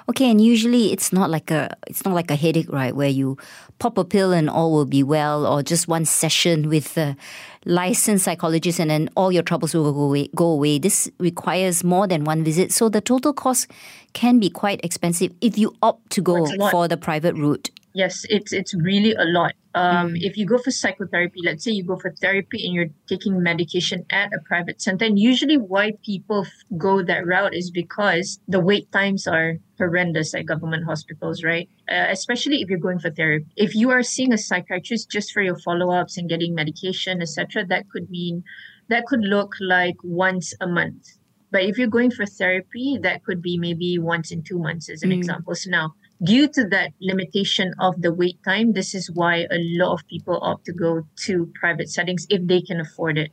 Okay, 0.08 0.31
and 0.31 0.40
usually 0.40 0.93
it's 0.93 1.12
not 1.12 1.31
like 1.31 1.50
a 1.50 1.70
it's 1.87 2.04
not 2.04 2.14
like 2.14 2.31
a 2.31 2.37
headache, 2.37 2.70
right? 2.72 2.94
Where 2.94 3.08
you 3.08 3.38
pop 3.78 3.99
a 3.99 4.04
pill 4.04 4.32
and 4.32 4.50
all 4.50 4.72
will 4.72 4.87
be 4.87 5.02
well, 5.02 5.46
or 5.46 5.62
just 5.62 5.87
one 5.87 6.04
session 6.04 6.69
with 6.69 6.96
a 6.99 7.16
licensed 7.64 8.25
psychologist 8.25 8.81
and 8.81 8.90
then 8.90 9.08
all 9.16 9.31
your 9.31 9.43
troubles 9.44 9.75
will 9.75 9.93
go 9.93 10.00
away. 10.02 10.28
Go 10.34 10.46
away. 10.46 10.78
This 10.78 11.08
requires 11.19 11.84
more 11.84 12.06
than 12.08 12.25
one 12.25 12.43
visit, 12.43 12.72
so 12.72 12.88
the 12.88 13.00
total 13.00 13.32
cost 13.32 13.68
can 14.14 14.38
be 14.40 14.50
quite 14.50 14.80
expensive 14.85 15.32
if 15.40 15.56
you 15.59 15.75
opt 15.82 16.11
to 16.11 16.21
go 16.21 16.42
It's 16.44 16.54
a 16.54 16.56
lot. 16.56 16.71
for 16.73 16.88
the 16.88 16.97
private 16.97 17.35
route. 17.37 17.71
Yes, 17.94 18.25
it's 18.30 18.52
it's 18.52 18.75
really 18.75 19.12
a 19.14 19.25
lot. 19.25 19.52
Um, 19.75 20.16
If 20.16 20.37
you 20.37 20.46
go 20.46 20.58
for 20.58 20.70
psychotherapy, 20.70 21.40
let's 21.44 21.64
say 21.64 21.72
you 21.72 21.84
go 21.84 21.96
for 21.96 22.12
therapy 22.20 22.64
and 22.64 22.75
you're 22.75 22.92
taking 23.06 23.42
medication 23.42 24.04
at 24.11 24.32
a 24.32 24.40
private 24.46 24.80
center, 24.80 25.04
and 25.04 25.18
usually 25.18 25.56
why 25.58 25.92
people 26.04 26.44
f- 26.46 26.52
go 26.78 27.02
that 27.02 27.26
route 27.26 27.54
is 27.54 27.70
because 27.70 28.40
the 28.49 28.61
wait 28.61 28.90
times 28.92 29.26
are 29.26 29.58
horrendous 29.78 30.34
at 30.34 30.46
government 30.46 30.84
hospitals, 30.84 31.44
right? 31.44 31.68
Uh, 31.90 32.06
especially 32.08 32.62
if 32.62 32.68
you're 32.70 32.78
going 32.87 32.99
for 32.99 33.11
therapy. 33.11 33.46
If 33.56 33.75
you 33.75 33.90
are 33.90 34.02
seeing 34.02 34.32
a 34.32 34.38
psychiatrist 34.38 35.11
just 35.11 35.32
for 35.32 35.42
your 35.42 35.58
follow-ups 35.58 36.16
and 36.16 36.28
getting 36.28 36.54
medication, 36.54 37.20
etc., 37.20 37.66
that 37.66 37.88
could 37.90 38.08
mean 38.11 38.44
that 38.88 39.04
could 39.06 39.20
look 39.22 39.52
like 39.61 39.96
once 40.02 40.54
a 40.61 40.66
month. 40.66 41.18
But 41.50 41.64
if 41.64 41.76
you're 41.76 41.88
going 41.88 42.11
for 42.11 42.25
therapy, 42.25 42.99
that 43.02 43.25
could 43.25 43.42
be 43.42 43.58
maybe 43.58 43.99
once 43.99 44.30
in 44.32 44.42
two 44.42 44.58
months, 44.58 44.88
as 44.88 45.02
an 45.02 45.12
example. 45.12 45.54
So 45.54 45.68
now, 45.70 45.94
due 46.23 46.49
to 46.49 46.64
that 46.69 46.93
limitation 47.00 47.75
of 47.81 48.00
the 48.00 48.12
wait 48.12 48.38
time, 48.45 48.73
this 48.73 48.95
is 48.95 49.11
why 49.11 49.47
a 49.50 49.59
lot 49.79 49.95
of 49.95 50.07
people 50.09 50.38
opt 50.43 50.64
to 50.67 50.73
go 50.73 51.02
to 51.26 51.50
private 51.59 51.88
settings 51.88 52.26
if 52.31 52.47
they 52.47 52.61
can 52.61 52.81
afford 52.81 53.19
it. 53.19 53.33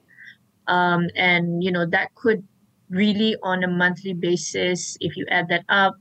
Um, 0.67 1.09
and 1.15 1.63
you 1.63 1.71
know 1.71 1.85
that 1.87 2.13
could 2.15 2.45
really 2.89 3.35
on 3.43 3.63
a 3.63 3.67
monthly 3.67 4.13
basis, 4.13 4.97
if 4.99 5.15
you 5.17 5.25
add 5.29 5.47
that 5.49 5.65
up, 5.69 5.95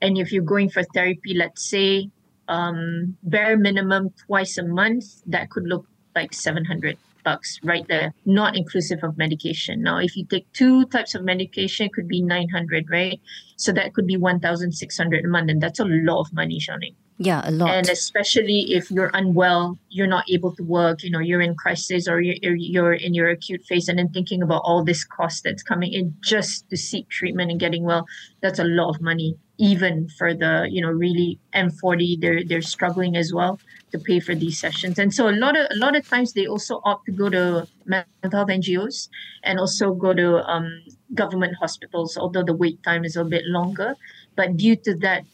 and 0.00 0.18
if 0.18 0.32
you're 0.32 0.42
going 0.42 0.70
for 0.70 0.82
therapy, 0.94 1.34
let's 1.34 1.68
say 1.68 2.08
um, 2.48 3.16
bare 3.22 3.56
minimum 3.56 4.10
twice 4.26 4.58
a 4.58 4.62
month, 4.62 5.04
that 5.26 5.50
could 5.50 5.64
look 5.64 5.86
like 6.14 6.32
700 6.34 6.98
bucks 7.22 7.58
right 7.62 7.86
there, 7.88 8.12
not 8.24 8.56
inclusive 8.56 9.00
of 9.02 9.16
medication. 9.18 9.82
Now, 9.82 9.98
if 9.98 10.16
you 10.16 10.24
take 10.24 10.50
two 10.52 10.86
types 10.86 11.14
of 11.14 11.22
medication, 11.24 11.86
it 11.86 11.92
could 11.92 12.08
be 12.08 12.22
900, 12.22 12.90
right? 12.90 13.20
So 13.56 13.72
that 13.72 13.94
could 13.94 14.06
be 14.06 14.16
1,600 14.16 15.24
a 15.24 15.28
month. 15.28 15.50
And 15.50 15.60
that's 15.60 15.80
a 15.80 15.84
lot 15.84 16.20
of 16.20 16.32
money, 16.32 16.58
Shani. 16.58 16.94
Yeah, 17.18 17.42
a 17.44 17.52
lot. 17.52 17.70
And 17.70 17.88
especially 17.88 18.72
if 18.72 18.90
you're 18.90 19.10
unwell, 19.14 19.78
you're 19.90 20.08
not 20.08 20.24
able 20.28 20.56
to 20.56 20.64
work, 20.64 21.04
you 21.04 21.10
know, 21.10 21.20
you're 21.20 21.40
in 21.40 21.54
crisis 21.54 22.08
or 22.08 22.20
you're, 22.20 22.36
you're- 22.42 22.58
you're 22.60 22.94
in 22.94 23.14
your 23.14 23.28
acute 23.28 23.62
phase 23.64 23.88
and 23.88 23.98
then 23.98 24.08
thinking 24.08 24.42
about 24.42 24.62
all 24.64 24.82
this 24.82 25.04
cost 25.04 25.44
that's 25.44 25.62
coming 25.62 25.92
in 25.92 26.16
just 26.20 26.68
to 26.70 26.76
seek 26.76 27.08
treatment 27.10 27.50
and 27.50 27.60
getting 27.60 27.84
well, 27.84 28.06
that's 28.40 28.58
a 28.58 28.64
lot 28.64 28.88
of 28.90 29.00
money. 29.00 29.36
Even 29.58 30.08
for 30.18 30.34
the, 30.34 30.66
you 30.70 30.80
know, 30.82 30.90
really 30.90 31.38
M40, 31.54 32.20
they're, 32.20 32.42
they're 32.44 32.62
struggling 32.62 33.16
as 33.16 33.32
well. 33.32 33.60
To 33.92 33.98
pay 33.98 34.20
for 34.20 34.34
these 34.34 34.58
sessions. 34.58 34.98
And 34.98 35.14
so 35.14 35.28
a 35.28 35.36
lot 35.36 35.56
of 35.56 35.66
a 35.70 35.76
lot 35.76 35.96
of 35.96 36.08
times 36.08 36.32
they 36.32 36.46
also 36.46 36.80
opt 36.84 37.06
to 37.06 37.12
go 37.12 37.28
to 37.28 37.66
mental 37.86 38.30
health 38.30 38.48
NGOs 38.48 39.08
and 39.42 39.58
also 39.58 39.94
go 39.94 40.12
to 40.12 40.44
um, 40.48 40.82
government 41.14 41.54
hospitals, 41.60 42.16
although 42.16 42.42
the 42.42 42.54
wait 42.54 42.82
time 42.82 43.04
is 43.04 43.16
a 43.16 43.24
bit 43.24 43.44
longer. 43.46 43.94
But 44.36 44.56
due 44.56 44.76
to 44.76 44.94
that 44.96 45.24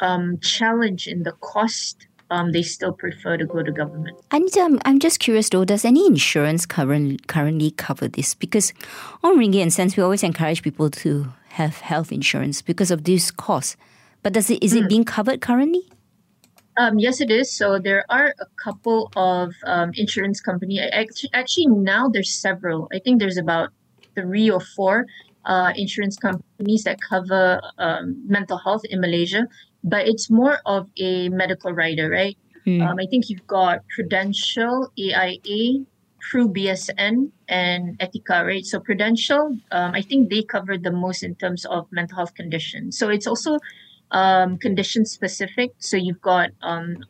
um, 0.00 0.38
challenge 0.40 1.06
in 1.06 1.22
the 1.22 1.32
cost 1.32 2.08
um, 2.30 2.52
they 2.52 2.62
still 2.62 2.92
prefer 2.92 3.36
to 3.36 3.46
go 3.46 3.62
to 3.62 3.72
government. 3.72 4.18
Anita, 4.30 4.60
I'm, 4.60 4.78
I'm 4.84 4.98
just 4.98 5.18
curious 5.18 5.48
though, 5.48 5.64
does 5.64 5.84
any 5.84 6.06
insurance 6.06 6.66
current, 6.66 7.26
currently 7.26 7.70
cover 7.72 8.08
this? 8.08 8.34
Because 8.34 8.72
on 9.22 9.38
Ringgit 9.38 9.62
and 9.62 9.72
Cents, 9.72 9.96
we 9.96 10.02
always 10.02 10.22
encourage 10.22 10.62
people 10.62 10.90
to 10.90 11.28
have 11.50 11.78
health 11.78 12.12
insurance 12.12 12.60
because 12.62 12.90
of 12.90 13.04
this 13.04 13.30
cost. 13.30 13.76
But 14.22 14.32
does 14.32 14.50
it 14.50 14.62
is 14.62 14.74
mm. 14.74 14.78
it 14.78 14.82
hmm. 14.82 14.88
being 14.88 15.04
covered 15.04 15.40
currently? 15.40 15.88
Um, 16.78 16.98
yes, 16.98 17.20
it 17.20 17.30
is. 17.30 17.52
So 17.52 17.78
there 17.78 18.04
are 18.08 18.34
a 18.38 18.46
couple 18.62 19.10
of 19.16 19.52
um, 19.66 19.90
insurance 19.94 20.40
company. 20.40 20.80
Actually, 20.80 21.30
actually, 21.34 21.66
now 21.66 22.08
there's 22.08 22.32
several. 22.32 22.88
I 22.92 23.00
think 23.00 23.18
there's 23.18 23.36
about 23.36 23.70
three 24.14 24.48
or 24.48 24.60
four 24.60 25.06
uh, 25.44 25.72
insurance 25.76 26.16
companies 26.16 26.84
that 26.84 26.98
cover 27.00 27.60
um, 27.78 28.22
mental 28.26 28.58
health 28.58 28.82
in 28.84 29.00
Malaysia 29.00 29.48
but 29.84 30.06
it's 30.06 30.30
more 30.30 30.58
of 30.66 30.88
a 30.98 31.28
medical 31.28 31.72
rider, 31.72 32.10
right? 32.10 32.36
Mm. 32.66 32.86
Um, 32.86 32.96
I 32.98 33.06
think 33.06 33.30
you've 33.30 33.46
got 33.46 33.80
Prudential, 33.88 34.92
AIA, 34.98 35.84
Pru 36.20 36.52
BSN, 36.52 37.30
and 37.48 37.98
Etiqa, 37.98 38.44
right? 38.44 38.64
So 38.64 38.80
Prudential, 38.80 39.56
um, 39.70 39.94
I 39.94 40.02
think 40.02 40.30
they 40.30 40.42
cover 40.42 40.76
the 40.76 40.90
most 40.90 41.22
in 41.22 41.34
terms 41.36 41.64
of 41.66 41.86
mental 41.90 42.16
health 42.16 42.34
conditions. 42.34 42.98
So 42.98 43.08
it's 43.08 43.26
also 43.26 43.58
um, 44.10 44.58
condition 44.58 45.04
specific. 45.04 45.72
So 45.78 45.96
you've 45.96 46.20
got 46.20 46.50
um, 46.62 47.04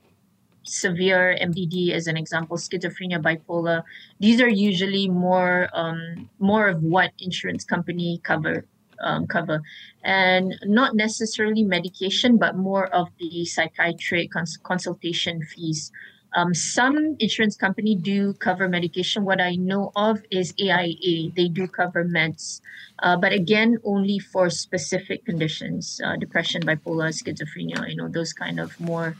severe 0.62 1.36
MDD 1.40 1.92
as 1.92 2.06
an 2.06 2.16
example, 2.16 2.56
schizophrenia, 2.56 3.22
bipolar. 3.22 3.82
These 4.20 4.40
are 4.40 4.48
usually 4.48 5.08
more 5.08 5.68
um, 5.72 6.28
more 6.38 6.68
of 6.68 6.82
what 6.82 7.12
insurance 7.18 7.64
company 7.64 8.20
cover 8.22 8.64
um, 9.00 9.26
cover, 9.26 9.62
and 10.02 10.54
not 10.64 10.94
necessarily 10.94 11.62
medication, 11.62 12.36
but 12.36 12.56
more 12.56 12.86
of 12.88 13.08
the 13.18 13.44
psychiatric 13.44 14.32
cons- 14.32 14.58
consultation 14.62 15.42
fees. 15.42 15.92
Um, 16.34 16.54
some 16.54 17.16
insurance 17.18 17.56
company 17.56 17.94
do 17.94 18.34
cover 18.34 18.68
medication. 18.68 19.24
What 19.24 19.40
I 19.40 19.56
know 19.56 19.92
of 19.96 20.22
is 20.30 20.52
AIA. 20.60 21.30
They 21.34 21.48
do 21.48 21.66
cover 21.66 22.04
meds, 22.04 22.60
uh, 23.00 23.16
but 23.16 23.32
again, 23.32 23.78
only 23.84 24.18
for 24.18 24.50
specific 24.50 25.24
conditions: 25.24 26.00
uh, 26.04 26.16
depression, 26.16 26.62
bipolar, 26.62 27.10
schizophrenia. 27.12 27.88
You 27.88 27.96
know, 27.96 28.08
those 28.08 28.32
kind 28.32 28.60
of 28.60 28.78
more 28.78 29.16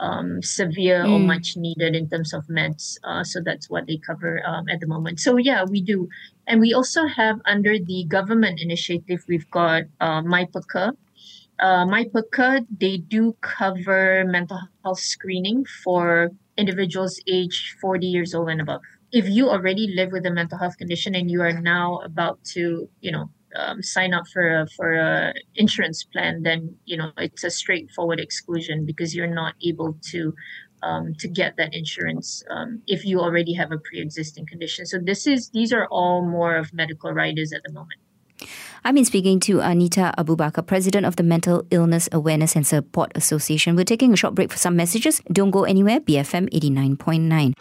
um, 0.00 0.42
severe 0.42 1.04
mm. 1.04 1.12
or 1.12 1.18
much 1.18 1.56
needed 1.56 1.94
in 1.94 2.08
terms 2.08 2.32
of 2.32 2.46
meds. 2.46 2.98
Uh, 3.04 3.22
so 3.22 3.40
that's 3.40 3.70
what 3.70 3.86
they 3.86 3.96
cover 3.96 4.42
um, 4.46 4.68
at 4.68 4.80
the 4.80 4.86
moment. 4.86 5.20
So 5.20 5.36
yeah, 5.36 5.64
we 5.64 5.80
do. 5.80 6.08
And 6.46 6.60
we 6.60 6.74
also 6.74 7.06
have 7.06 7.40
under 7.44 7.78
the 7.78 8.04
government 8.08 8.60
initiative, 8.60 9.24
we've 9.28 9.48
got 9.50 9.84
uh. 10.00 10.22
Uh, 11.60 11.84
MyPeka, 11.84 12.66
they 12.80 12.96
do 12.96 13.36
cover 13.42 14.24
mental 14.26 14.58
health 14.82 14.98
screening 14.98 15.64
for 15.84 16.30
individuals 16.56 17.20
aged 17.26 17.78
40 17.80 18.06
years 18.06 18.34
old 18.34 18.48
and 18.48 18.60
above. 18.62 18.80
If 19.12 19.28
you 19.28 19.50
already 19.50 19.92
live 19.94 20.10
with 20.10 20.24
a 20.24 20.30
mental 20.30 20.56
health 20.58 20.78
condition 20.78 21.14
and 21.14 21.30
you 21.30 21.42
are 21.42 21.52
now 21.52 21.98
about 21.98 22.42
to, 22.54 22.88
you 23.00 23.12
know, 23.12 23.30
um, 23.56 23.82
sign 23.82 24.14
up 24.14 24.26
for 24.32 24.60
a, 24.60 24.66
for 24.68 24.94
a 24.94 25.34
insurance 25.56 26.04
plan, 26.04 26.42
then 26.42 26.76
you 26.84 26.96
know 26.96 27.10
it's 27.18 27.44
a 27.44 27.50
straightforward 27.50 28.20
exclusion 28.20 28.86
because 28.86 29.14
you're 29.14 29.26
not 29.26 29.54
able 29.64 29.98
to 30.12 30.32
um, 30.82 31.14
to 31.18 31.28
get 31.28 31.56
that 31.56 31.74
insurance 31.74 32.42
um, 32.50 32.80
if 32.86 33.04
you 33.04 33.20
already 33.20 33.52
have 33.54 33.72
a 33.72 33.78
pre-existing 33.78 34.46
condition. 34.46 34.86
So 34.86 34.98
this 34.98 35.26
is 35.26 35.50
these 35.50 35.72
are 35.72 35.86
all 35.86 36.24
more 36.24 36.56
of 36.56 36.72
medical 36.72 37.12
riders 37.12 37.52
at 37.52 37.62
the 37.64 37.72
moment. 37.72 38.00
I've 38.84 38.94
been 38.94 39.04
speaking 39.04 39.40
to 39.40 39.60
Anita 39.60 40.14
Abu 40.18 40.36
Bakar, 40.36 40.62
President 40.62 41.06
of 41.06 41.16
the 41.16 41.22
Mental 41.22 41.64
Illness 41.70 42.08
Awareness 42.12 42.56
and 42.56 42.66
Support 42.66 43.12
Association. 43.14 43.76
We're 43.76 43.84
taking 43.84 44.12
a 44.12 44.16
short 44.16 44.34
break 44.34 44.50
for 44.50 44.58
some 44.58 44.76
messages. 44.76 45.20
Don't 45.32 45.50
go 45.50 45.64
anywhere. 45.64 46.00
BFM 46.00 46.48
89.9. 46.50 47.54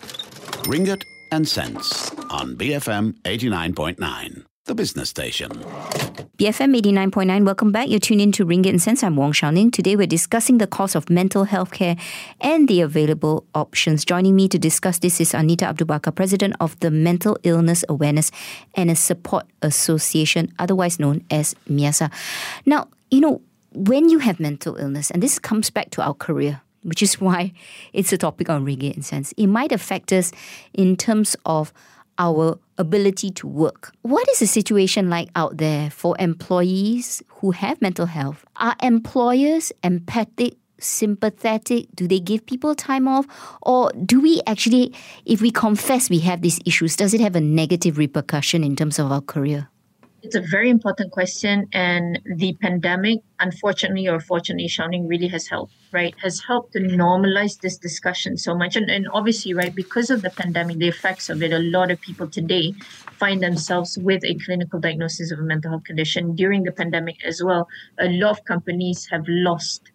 Ringgit 0.63 1.03
and 1.31 1.47
cents 1.47 2.11
on 2.29 2.55
BFM 2.55 3.13
89.9 3.23 4.48
the 4.69 4.75
business 4.75 5.09
station. 5.09 5.49
BFM 6.37 6.79
89.9, 6.79 7.43
welcome 7.43 7.71
back. 7.71 7.89
You're 7.89 7.99
tuned 7.99 8.21
in 8.21 8.31
to 8.33 8.45
Ringgit 8.45 8.69
and 8.69 8.81
Cents. 8.81 9.03
I'm 9.03 9.15
Wong 9.15 9.33
Xiaoning. 9.33 9.73
Today 9.73 9.95
we're 9.95 10.05
discussing 10.05 10.59
the 10.59 10.67
cost 10.67 10.93
of 10.93 11.09
mental 11.09 11.45
health 11.45 11.71
care 11.71 11.97
and 12.39 12.67
the 12.67 12.81
available 12.81 13.45
options. 13.55 14.05
Joining 14.05 14.35
me 14.35 14.47
to 14.47 14.59
discuss 14.59 14.99
this 14.99 15.19
is 15.19 15.33
Anita 15.33 15.65
Abu 15.65 15.85
Bakar, 15.85 16.13
President 16.13 16.55
of 16.59 16.79
the 16.81 16.91
Mental 16.91 17.35
Illness 17.41 17.83
Awareness 17.89 18.31
and 18.75 18.95
Support 18.95 19.47
Association, 19.63 20.53
otherwise 20.59 20.99
known 20.99 21.25
as 21.31 21.55
MIASA. 21.67 22.11
Now, 22.67 22.89
you 23.09 23.21
know, 23.21 23.41
when 23.73 24.09
you 24.09 24.19
have 24.19 24.39
mental 24.39 24.75
illness, 24.75 25.09
and 25.09 25.23
this 25.23 25.39
comes 25.39 25.71
back 25.71 25.89
to 25.91 26.03
our 26.03 26.13
career, 26.13 26.61
which 26.83 27.01
is 27.01 27.15
why 27.19 27.53
it's 27.91 28.13
a 28.13 28.19
topic 28.19 28.51
on 28.51 28.67
Ringgit 28.67 28.93
and 28.93 29.03
Cents, 29.03 29.33
it 29.35 29.47
might 29.47 29.71
affect 29.71 30.13
us 30.13 30.31
in 30.75 30.95
terms 30.95 31.35
of 31.43 31.73
our 32.19 32.59
ability 32.79 33.29
to 33.31 33.47
work. 33.47 33.91
What 34.01 34.27
is 34.29 34.39
the 34.39 34.47
situation 34.47 35.09
like 35.09 35.29
out 35.35 35.57
there 35.57 35.91
for 35.91 36.15
employees 36.17 37.21
who 37.27 37.51
have 37.51 37.81
mental 37.81 38.07
health? 38.07 38.43
Are 38.55 38.75
employers 38.81 39.71
empathic, 39.83 40.55
sympathetic? 40.79 41.87
Do 41.93 42.07
they 42.07 42.19
give 42.19 42.45
people 42.45 42.73
time 42.73 43.07
off? 43.07 43.27
Or 43.61 43.91
do 44.05 44.19
we 44.19 44.41
actually, 44.47 44.95
if 45.25 45.41
we 45.41 45.51
confess 45.51 46.09
we 46.09 46.19
have 46.19 46.41
these 46.41 46.59
issues, 46.65 46.95
does 46.95 47.13
it 47.13 47.21
have 47.21 47.35
a 47.35 47.41
negative 47.41 47.97
repercussion 47.97 48.63
in 48.63 48.75
terms 48.75 48.97
of 48.97 49.11
our 49.11 49.21
career? 49.21 49.69
It's 50.21 50.35
a 50.35 50.41
very 50.41 50.69
important 50.69 51.11
question, 51.11 51.69
and 51.71 52.19
the 52.25 52.53
pandemic, 52.61 53.19
unfortunately 53.39 54.07
or 54.09 54.19
fortunately, 54.19 54.67
Xiaoning 54.67 55.07
really 55.07 55.29
has 55.29 55.47
helped, 55.47 55.73
right? 55.93 56.13
Has 56.21 56.41
helped 56.41 56.73
to 56.73 56.79
normalize 56.79 57.61
this 57.61 57.77
discussion 57.77 58.35
so 58.37 58.53
much. 58.53 58.75
And, 58.75 58.89
and 58.89 59.07
obviously, 59.13 59.53
right, 59.53 59.73
because 59.73 60.09
of 60.09 60.21
the 60.21 60.29
pandemic, 60.29 60.77
the 60.77 60.89
effects 60.89 61.29
of 61.29 61.41
it, 61.41 61.53
a 61.53 61.59
lot 61.59 61.89
of 61.89 62.01
people 62.01 62.27
today 62.27 62.73
find 63.11 63.41
themselves 63.41 63.97
with 63.97 64.23
a 64.25 64.35
clinical 64.45 64.79
diagnosis 64.79 65.31
of 65.31 65.39
a 65.39 65.43
mental 65.43 65.71
health 65.71 65.85
condition 65.85 66.35
during 66.35 66.63
the 66.63 66.73
pandemic 66.73 67.23
as 67.23 67.41
well. 67.41 67.69
A 67.99 68.09
lot 68.09 68.31
of 68.31 68.45
companies 68.45 69.07
have 69.11 69.23
lost 69.27 69.91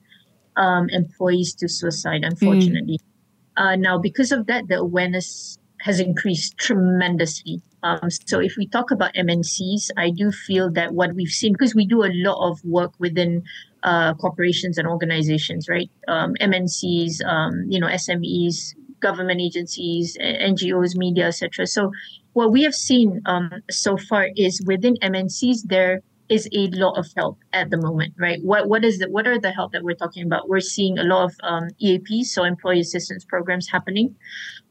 um, 0.57 0.89
employees 0.89 1.55
to 1.57 1.69
suicide, 1.69 2.25
unfortunately. 2.25 2.99
Mm. 2.99 3.63
Uh, 3.63 3.77
now, 3.77 3.99
because 3.99 4.33
of 4.33 4.47
that, 4.47 4.69
the 4.69 4.79
awareness 4.79 5.59
has 5.81 6.01
increased 6.01 6.57
tremendously. 6.57 7.61
Um, 7.85 8.11
so 8.11 8.41
if 8.41 8.57
we 8.57 8.67
talk 8.67 8.91
about 8.91 9.13
MNCs, 9.15 9.91
I 9.97 10.11
do 10.11 10.33
feel 10.33 10.73
that 10.73 10.95
what 10.95 11.15
we've 11.15 11.29
seen, 11.29 11.53
because 11.53 11.75
we 11.75 11.87
do 11.87 12.03
a 12.03 12.11
lot 12.13 12.51
of 12.51 12.65
work 12.65 12.93
within 12.99 13.45
uh, 13.83 14.15
corporations 14.15 14.79
and 14.79 14.89
organizations, 14.89 15.69
right? 15.69 15.91
Um, 16.09 16.33
MNCs, 16.41 17.23
um, 17.27 17.67
you 17.69 17.79
know, 17.79 17.87
SMEs, 17.89 18.75
government 19.01 19.43
agencies, 19.43 20.17
NGOs, 20.19 20.97
media, 20.97 21.27
etc. 21.27 21.67
So 21.67 21.93
what 22.33 22.51
we 22.51 22.63
have 22.63 22.75
seen 22.75 23.21
um, 23.27 23.51
so 23.71 23.99
far 23.99 24.31
is 24.35 24.63
within 24.67 24.97
MNCs, 25.03 25.65
there 25.67 26.01
is 26.31 26.49
a 26.55 26.69
lot 26.69 26.97
of 26.97 27.07
help 27.15 27.39
at 27.53 27.69
the 27.69 27.77
moment, 27.77 28.15
right? 28.19 28.43
What 28.43 28.67
what 28.67 28.83
is 28.83 28.99
the 28.99 29.11
what 29.11 29.27
are 29.27 29.39
the 29.39 29.53
help 29.53 29.73
that 29.73 29.83
we're 29.83 29.95
talking 29.95 30.25
about? 30.25 30.49
We're 30.49 30.61
seeing 30.61 30.99
a 30.99 31.05
lot 31.05 31.25
of 31.25 31.33
um, 31.43 31.69
EAPs, 31.83 32.29
so 32.33 32.45
employee 32.45 32.81
assistance 32.81 33.27
programs 33.27 33.69
happening, 33.69 34.17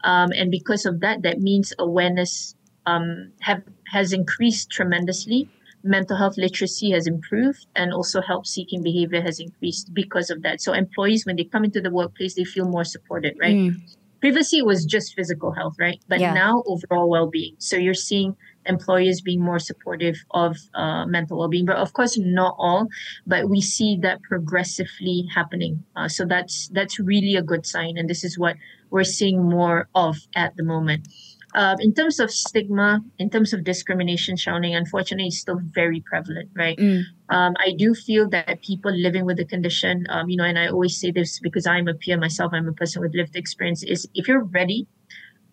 um, 0.04 0.32
and 0.32 0.50
because 0.50 0.88
of 0.88 1.00
that, 1.02 1.22
that 1.22 1.40
means 1.40 1.72
awareness 1.78 2.56
um, 2.86 3.32
have 3.42 3.64
has 3.88 4.14
increased 4.14 4.70
tremendously. 4.70 5.50
Mental 5.86 6.16
health 6.16 6.38
literacy 6.38 6.92
has 6.92 7.08
improved, 7.08 7.66
and 7.76 7.94
also 7.94 8.22
help 8.22 8.48
seeking 8.48 8.82
behavior 8.82 9.22
has 9.22 9.40
increased 9.40 9.94
because 9.94 10.30
of 10.30 10.42
that. 10.44 10.62
So 10.62 10.72
employees, 10.72 11.26
when 11.26 11.36
they 11.36 11.44
come 11.44 11.66
into 11.66 11.82
the 11.82 11.92
workplace, 11.92 12.36
they 12.36 12.46
feel 12.46 12.70
more 12.70 12.86
supported, 12.86 13.36
right? 13.40 13.56
Mm. 13.56 13.82
Previously, 14.22 14.60
it 14.60 14.66
was 14.66 14.86
just 14.86 15.14
physical 15.14 15.52
health, 15.52 15.76
right? 15.78 16.00
But 16.08 16.22
yeah. 16.22 16.34
now 16.34 16.64
overall 16.66 17.10
well 17.10 17.28
being. 17.28 17.56
So 17.58 17.76
you're 17.76 17.94
seeing 17.94 18.38
employers 18.66 19.22
being 19.22 19.42
more 19.42 19.60
supportive 19.60 20.24
of 20.32 20.58
uh, 20.74 21.06
mental 21.06 21.38
well-being 21.38 21.66
but 21.66 21.78
of 21.78 21.94
course 21.94 22.18
not 22.18 22.56
all 22.58 22.88
but 23.26 23.50
we 23.50 23.62
see 23.62 23.98
that 24.02 24.22
progressively 24.24 25.28
happening 25.34 25.84
uh, 25.96 26.08
so 26.08 26.26
that's 26.26 26.70
that's 26.70 27.00
really 27.00 27.36
a 27.36 27.42
good 27.42 27.66
sign 27.66 27.98
and 27.98 28.10
this 28.10 28.24
is 28.24 28.38
what 28.38 28.56
we're 28.90 29.04
seeing 29.04 29.44
more 29.50 29.88
of 29.96 30.18
at 30.36 30.56
the 30.56 30.64
moment 30.64 31.08
uh, 31.56 31.76
in 31.80 31.94
terms 31.94 32.20
of 32.20 32.32
stigma, 32.32 33.02
in 33.20 33.30
terms 33.30 33.54
of 33.54 33.64
discrimination, 33.64 34.36
Xiaoning, 34.36 34.76
unfortunately, 34.76 35.28
is 35.28 35.40
still 35.40 35.60
very 35.62 36.02
prevalent, 36.02 36.50
right? 36.56 36.78
Mm. 36.78 37.04
Um, 37.30 37.54
I 37.60 37.74
do 37.78 37.94
feel 37.94 38.30
that 38.30 38.62
people 38.62 38.92
living 38.92 39.26
with 39.26 39.38
the 39.38 39.46
condition, 39.46 40.06
um, 40.10 40.30
you 40.30 40.38
know, 40.38 40.44
and 40.44 40.58
I 40.58 40.68
always 40.68 41.00
say 41.00 41.12
this 41.12 41.40
because 41.40 41.66
I'm 41.68 41.88
a 41.88 41.94
peer 41.94 42.18
myself, 42.18 42.52
I'm 42.54 42.68
a 42.68 42.74
person 42.74 43.02
with 43.02 43.14
lived 43.14 43.36
experience, 43.36 43.84
is 43.84 44.08
if 44.14 44.28
you're 44.28 44.44
ready 44.44 44.88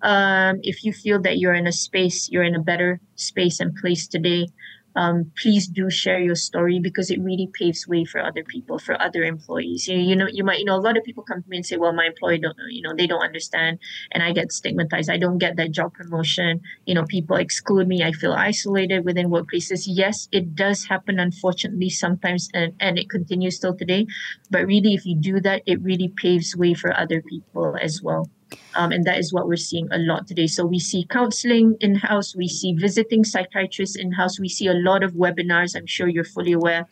um, 0.02 0.60
if 0.62 0.84
you 0.84 0.92
feel 0.92 1.20
that 1.22 1.38
you're 1.38 1.54
in 1.54 1.66
a 1.66 1.72
space, 1.72 2.30
you're 2.30 2.42
in 2.42 2.54
a 2.54 2.60
better 2.60 3.00
space 3.16 3.60
and 3.60 3.74
place 3.76 4.06
today, 4.06 4.48
um, 4.96 5.30
please 5.40 5.66
do 5.66 5.90
share 5.90 6.20
your 6.20 6.34
story 6.34 6.80
because 6.80 7.10
it 7.10 7.20
really 7.20 7.48
paves 7.52 7.86
way 7.86 8.04
for 8.04 8.20
other 8.20 8.44
people, 8.44 8.78
for 8.78 9.00
other 9.00 9.22
employees. 9.22 9.86
You, 9.88 9.98
you 9.98 10.16
know, 10.16 10.26
you 10.30 10.44
might, 10.44 10.58
you 10.58 10.64
know, 10.64 10.76
a 10.76 10.82
lot 10.82 10.96
of 10.96 11.04
people 11.04 11.22
come 11.22 11.42
to 11.42 11.48
me 11.48 11.58
and 11.58 11.66
say, 11.66 11.76
well, 11.76 11.92
my 11.92 12.06
employee 12.06 12.38
don't 12.38 12.56
you 12.70 12.82
know, 12.82 12.94
they 12.96 13.06
don't 13.06 13.22
understand 13.22 13.78
and 14.12 14.22
I 14.22 14.32
get 14.32 14.52
stigmatized. 14.52 15.10
I 15.10 15.18
don't 15.18 15.38
get 15.38 15.56
that 15.56 15.70
job 15.70 15.94
promotion. 15.94 16.60
You 16.86 16.94
know, 16.94 17.04
people 17.04 17.36
exclude 17.36 17.88
me. 17.88 18.02
I 18.02 18.12
feel 18.12 18.32
isolated 18.32 19.04
within 19.04 19.30
workplaces. 19.30 19.84
Yes, 19.86 20.28
it 20.32 20.54
does 20.54 20.84
happen, 20.84 21.18
unfortunately, 21.18 21.90
sometimes, 21.90 22.48
and, 22.54 22.74
and 22.80 22.98
it 22.98 23.10
continues 23.10 23.56
still 23.56 23.76
today. 23.76 24.06
But 24.50 24.66
really, 24.66 24.94
if 24.94 25.06
you 25.06 25.16
do 25.16 25.40
that, 25.40 25.62
it 25.66 25.82
really 25.82 26.08
paves 26.08 26.56
way 26.56 26.74
for 26.74 26.96
other 26.96 27.22
people 27.22 27.76
as 27.80 28.02
well. 28.02 28.28
Um, 28.74 28.92
and 28.92 29.04
that 29.04 29.18
is 29.18 29.32
what 29.32 29.46
we're 29.46 29.56
seeing 29.56 29.88
a 29.90 29.98
lot 29.98 30.26
today. 30.26 30.46
So 30.46 30.64
we 30.64 30.78
see 30.78 31.06
counseling 31.08 31.76
in 31.80 31.96
house, 31.96 32.36
we 32.36 32.48
see 32.48 32.72
visiting 32.72 33.24
psychiatrists 33.24 33.96
in 33.96 34.12
house, 34.12 34.38
we 34.38 34.48
see 34.48 34.66
a 34.66 34.74
lot 34.74 35.02
of 35.02 35.12
webinars. 35.12 35.76
I'm 35.76 35.86
sure 35.86 36.08
you're 36.08 36.24
fully 36.24 36.52
aware. 36.52 36.86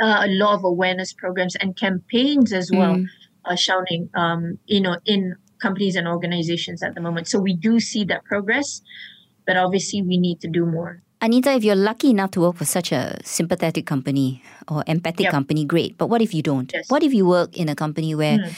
Uh, 0.00 0.22
a 0.24 0.28
lot 0.28 0.54
of 0.54 0.64
awareness 0.64 1.12
programs 1.12 1.54
and 1.56 1.76
campaigns 1.76 2.52
as 2.52 2.70
well, 2.72 2.96
mm. 2.96 3.06
uh, 3.44 3.54
shouting, 3.54 4.10
um, 4.14 4.58
you 4.66 4.80
know, 4.80 4.98
in 5.04 5.36
companies 5.60 5.94
and 5.94 6.08
organizations 6.08 6.82
at 6.82 6.94
the 6.94 7.00
moment. 7.00 7.28
So 7.28 7.38
we 7.38 7.54
do 7.54 7.78
see 7.78 8.04
that 8.06 8.24
progress, 8.24 8.82
but 9.46 9.56
obviously 9.56 10.02
we 10.02 10.18
need 10.18 10.40
to 10.40 10.48
do 10.48 10.66
more. 10.66 11.02
Anita, 11.22 11.52
if 11.52 11.62
you're 11.62 11.76
lucky 11.76 12.10
enough 12.10 12.32
to 12.32 12.40
work 12.40 12.56
for 12.56 12.64
such 12.64 12.90
a 12.90 13.16
sympathetic 13.22 13.86
company 13.86 14.42
or 14.66 14.82
empathic 14.88 15.30
yep. 15.30 15.30
company, 15.30 15.64
great. 15.64 15.96
But 15.96 16.08
what 16.08 16.20
if 16.20 16.34
you 16.34 16.42
don't? 16.42 16.68
Yes. 16.74 16.90
What 16.90 17.04
if 17.04 17.14
you 17.14 17.24
work 17.24 17.56
in 17.56 17.68
a 17.68 17.76
company 17.76 18.12
where 18.16 18.38
mm. 18.38 18.52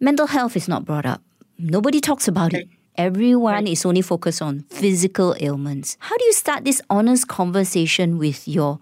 mental 0.00 0.26
health 0.26 0.56
is 0.56 0.66
not 0.66 0.84
brought 0.84 1.06
up? 1.06 1.22
Nobody 1.62 2.00
talks 2.00 2.26
about 2.26 2.54
it. 2.54 2.68
Everyone 2.96 3.68
is 3.68 3.86
only 3.86 4.02
focused 4.02 4.42
on 4.42 4.64
physical 4.68 5.36
ailments. 5.38 5.96
How 6.00 6.16
do 6.16 6.24
you 6.24 6.32
start 6.32 6.64
this 6.64 6.82
honest 6.90 7.28
conversation 7.28 8.18
with 8.18 8.48
your 8.48 8.80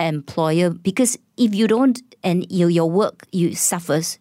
employer? 0.00 0.70
Because 0.70 1.16
if 1.36 1.54
you 1.54 1.68
don't 1.68 2.02
and 2.24 2.50
your, 2.50 2.68
your 2.68 2.90
work 2.90 3.26
you 3.30 3.54
suffers. 3.54 4.18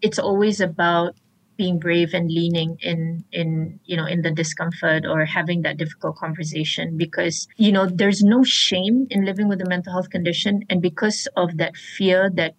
It's 0.00 0.18
always 0.18 0.60
about 0.60 1.14
being 1.58 1.78
brave 1.78 2.14
and 2.14 2.30
leaning 2.30 2.78
in 2.80 3.22
in 3.30 3.78
you 3.84 3.96
know 3.96 4.06
in 4.06 4.22
the 4.22 4.30
discomfort 4.30 5.04
or 5.04 5.26
having 5.26 5.60
that 5.62 5.76
difficult 5.76 6.16
conversation 6.16 6.96
because 6.96 7.46
you 7.58 7.70
know 7.70 7.86
there's 7.86 8.22
no 8.22 8.42
shame 8.42 9.06
in 9.10 9.26
living 9.26 9.46
with 9.48 9.60
a 9.60 9.68
mental 9.68 9.92
health 9.92 10.08
condition 10.08 10.64
and 10.70 10.80
because 10.80 11.28
of 11.36 11.58
that 11.58 11.76
fear 11.76 12.30
that 12.30 12.54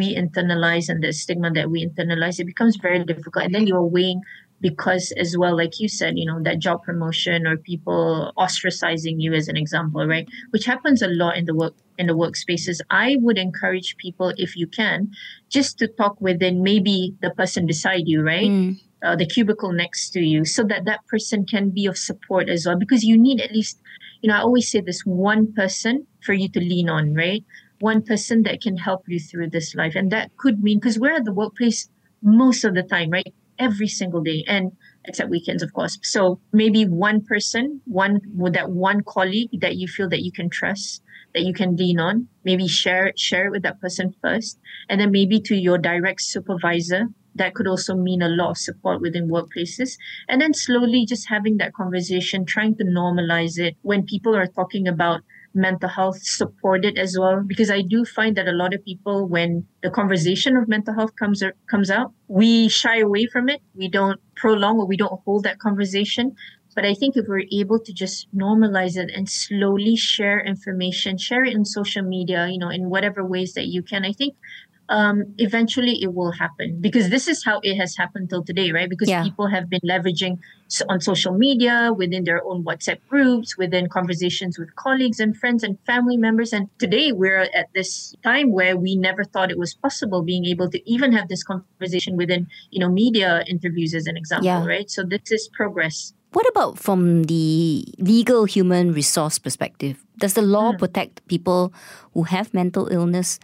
we 0.00 0.16
internalize 0.24 0.88
and 0.88 1.04
the 1.04 1.12
stigma 1.12 1.50
that 1.58 1.70
we 1.70 1.86
internalize, 1.88 2.40
it 2.40 2.46
becomes 2.52 2.76
very 2.76 3.04
difficult. 3.04 3.44
And 3.44 3.54
then 3.54 3.66
you're 3.66 3.92
weighing 3.96 4.20
because 4.60 5.12
as 5.24 5.36
well, 5.36 5.56
like 5.56 5.80
you 5.80 5.88
said, 5.88 6.18
you 6.18 6.26
know, 6.26 6.40
that 6.42 6.58
job 6.58 6.82
promotion 6.82 7.46
or 7.46 7.56
people 7.56 8.32
ostracizing 8.36 9.16
you 9.24 9.32
as 9.40 9.48
an 9.48 9.56
example, 9.56 10.06
right? 10.06 10.26
Which 10.50 10.66
happens 10.72 11.02
a 11.02 11.08
lot 11.08 11.36
in 11.36 11.44
the 11.44 11.54
work 11.54 11.74
in 11.98 12.06
the 12.06 12.16
workspaces. 12.22 12.78
I 12.90 13.16
would 13.20 13.38
encourage 13.38 13.96
people, 13.98 14.32
if 14.36 14.56
you 14.56 14.66
can, 14.66 15.12
just 15.50 15.78
to 15.80 15.86
talk 16.00 16.14
within 16.20 16.62
maybe 16.62 17.14
the 17.20 17.30
person 17.30 17.66
beside 17.66 18.04
you, 18.06 18.22
right? 18.22 18.50
Mm. 18.50 18.80
Uh, 19.02 19.16
the 19.16 19.26
cubicle 19.26 19.72
next 19.72 20.10
to 20.10 20.20
you, 20.20 20.44
so 20.44 20.62
that 20.70 20.84
that 20.84 21.00
person 21.12 21.46
can 21.46 21.70
be 21.70 21.86
of 21.86 21.96
support 21.96 22.48
as 22.50 22.66
well. 22.66 22.78
Because 22.84 23.02
you 23.02 23.16
need 23.16 23.40
at 23.40 23.52
least, 23.52 23.76
you 24.20 24.28
know, 24.28 24.36
I 24.36 24.40
always 24.40 24.70
say 24.70 24.80
this 24.80 25.02
one 25.06 25.52
person 25.54 26.06
for 26.24 26.34
you 26.34 26.48
to 26.50 26.60
lean 26.60 26.88
on, 26.90 27.14
right? 27.14 27.44
One 27.80 28.02
person 28.02 28.42
that 28.44 28.60
can 28.60 28.76
help 28.76 29.02
you 29.08 29.18
through 29.18 29.50
this 29.50 29.74
life. 29.74 29.94
And 29.96 30.12
that 30.12 30.36
could 30.36 30.62
mean 30.62 30.78
because 30.78 30.98
we're 30.98 31.16
at 31.16 31.24
the 31.24 31.32
workplace 31.32 31.88
most 32.22 32.64
of 32.64 32.74
the 32.74 32.82
time, 32.82 33.10
right? 33.10 33.34
Every 33.58 33.88
single 33.88 34.22
day 34.22 34.44
and 34.46 34.72
except 35.04 35.30
weekends, 35.30 35.62
of 35.62 35.72
course. 35.72 35.98
So 36.02 36.40
maybe 36.52 36.86
one 36.86 37.22
person, 37.24 37.80
one 37.86 38.20
with 38.34 38.54
that 38.54 38.70
one 38.70 39.02
colleague 39.02 39.60
that 39.60 39.76
you 39.76 39.88
feel 39.88 40.08
that 40.10 40.22
you 40.22 40.32
can 40.32 40.50
trust, 40.50 41.02
that 41.34 41.42
you 41.42 41.54
can 41.54 41.76
lean 41.76 41.98
on, 41.98 42.28
maybe 42.44 42.68
share 42.68 43.06
it, 43.06 43.18
share 43.18 43.46
it 43.46 43.50
with 43.50 43.62
that 43.62 43.80
person 43.80 44.14
first. 44.22 44.58
And 44.88 45.00
then 45.00 45.10
maybe 45.10 45.40
to 45.40 45.56
your 45.56 45.78
direct 45.78 46.20
supervisor. 46.22 47.08
That 47.36 47.54
could 47.54 47.68
also 47.68 47.94
mean 47.94 48.22
a 48.22 48.28
lot 48.28 48.50
of 48.50 48.58
support 48.58 49.00
within 49.00 49.28
workplaces. 49.28 49.96
And 50.28 50.40
then 50.40 50.52
slowly 50.52 51.06
just 51.06 51.28
having 51.28 51.58
that 51.58 51.72
conversation, 51.74 52.44
trying 52.44 52.74
to 52.76 52.84
normalize 52.84 53.56
it 53.58 53.76
when 53.82 54.04
people 54.04 54.34
are 54.36 54.48
talking 54.48 54.88
about 54.88 55.20
mental 55.54 55.88
health 55.88 56.22
supported 56.22 56.98
as 56.98 57.16
well. 57.18 57.42
Because 57.46 57.70
i 57.70 57.82
do 57.82 58.04
find 58.04 58.36
that 58.36 58.48
a 58.48 58.52
lot 58.52 58.74
of 58.74 58.84
people 58.84 59.26
when 59.26 59.66
the 59.82 59.90
conversation 59.90 60.56
of 60.56 60.68
mental 60.68 60.94
health 60.94 61.14
comes 61.16 61.42
er, 61.42 61.54
comes 61.70 61.90
out 61.90 62.12
we 62.28 62.68
shy 62.68 62.98
away 62.98 63.26
from 63.26 63.48
it. 63.48 63.60
We 63.74 63.88
don't 63.88 64.20
prolong 64.36 64.78
or 64.78 64.86
we 64.86 64.96
don't 64.96 65.20
hold 65.24 65.44
that 65.44 65.58
conversation. 65.58 66.34
But 66.74 66.84
i 66.84 66.94
think 66.94 67.16
if 67.16 67.26
we're 67.28 67.50
able 67.52 67.80
to 67.80 67.92
just 67.92 68.28
normalize 68.34 68.96
it 68.96 69.10
and 69.14 69.28
slowly 69.28 69.96
share 69.96 70.38
information 70.40 71.18
share 71.18 71.44
it 71.44 71.52
in 71.52 71.64
social 71.64 72.02
media 72.02 72.46
you 72.48 72.58
know 72.58 72.70
in 72.70 72.88
whatever 72.88 73.24
ways 73.24 73.54
that 73.54 73.66
you 73.66 73.82
can 73.82 74.04
i 74.04 74.12
think 74.12 74.36
um, 74.90 75.34
eventually 75.38 76.02
it 76.02 76.12
will 76.14 76.32
happen 76.32 76.80
because 76.80 77.10
this 77.10 77.28
is 77.28 77.44
how 77.44 77.60
it 77.62 77.76
has 77.76 77.96
happened 77.96 78.28
till 78.28 78.42
today, 78.42 78.72
right? 78.72 78.90
Because 78.90 79.08
yeah. 79.08 79.22
people 79.22 79.46
have 79.46 79.70
been 79.70 79.80
leveraging 79.84 80.38
on 80.88 81.00
social 81.00 81.32
media, 81.32 81.92
within 81.96 82.24
their 82.24 82.44
own 82.44 82.64
WhatsApp 82.64 82.98
groups, 83.08 83.56
within 83.56 83.88
conversations 83.88 84.58
with 84.58 84.74
colleagues 84.74 85.20
and 85.20 85.36
friends 85.36 85.62
and 85.62 85.78
family 85.86 86.16
members. 86.16 86.52
And 86.52 86.68
today 86.78 87.12
we're 87.12 87.48
at 87.54 87.72
this 87.72 88.14
time 88.22 88.52
where 88.52 88.76
we 88.76 88.96
never 88.96 89.24
thought 89.24 89.50
it 89.50 89.58
was 89.58 89.74
possible 89.74 90.22
being 90.22 90.44
able 90.44 90.68
to 90.70 90.90
even 90.90 91.12
have 91.12 91.28
this 91.28 91.42
conversation 91.42 92.16
within, 92.16 92.48
you 92.70 92.80
know, 92.80 92.88
media 92.88 93.44
interviews 93.46 93.94
as 93.94 94.06
an 94.06 94.16
example, 94.16 94.46
yeah. 94.46 94.66
right? 94.66 94.90
So 94.90 95.04
this 95.04 95.30
is 95.30 95.48
progress. 95.52 96.12
What 96.32 96.46
about 96.48 96.78
from 96.78 97.24
the 97.24 97.84
legal 97.98 98.44
human 98.44 98.92
resource 98.92 99.38
perspective? 99.38 100.04
Does 100.18 100.34
the 100.34 100.42
law 100.42 100.72
mm. 100.72 100.78
protect 100.78 101.26
people 101.26 101.74
who 102.14 102.22
have 102.24 102.54
mental 102.54 102.86
illness? 102.86 103.40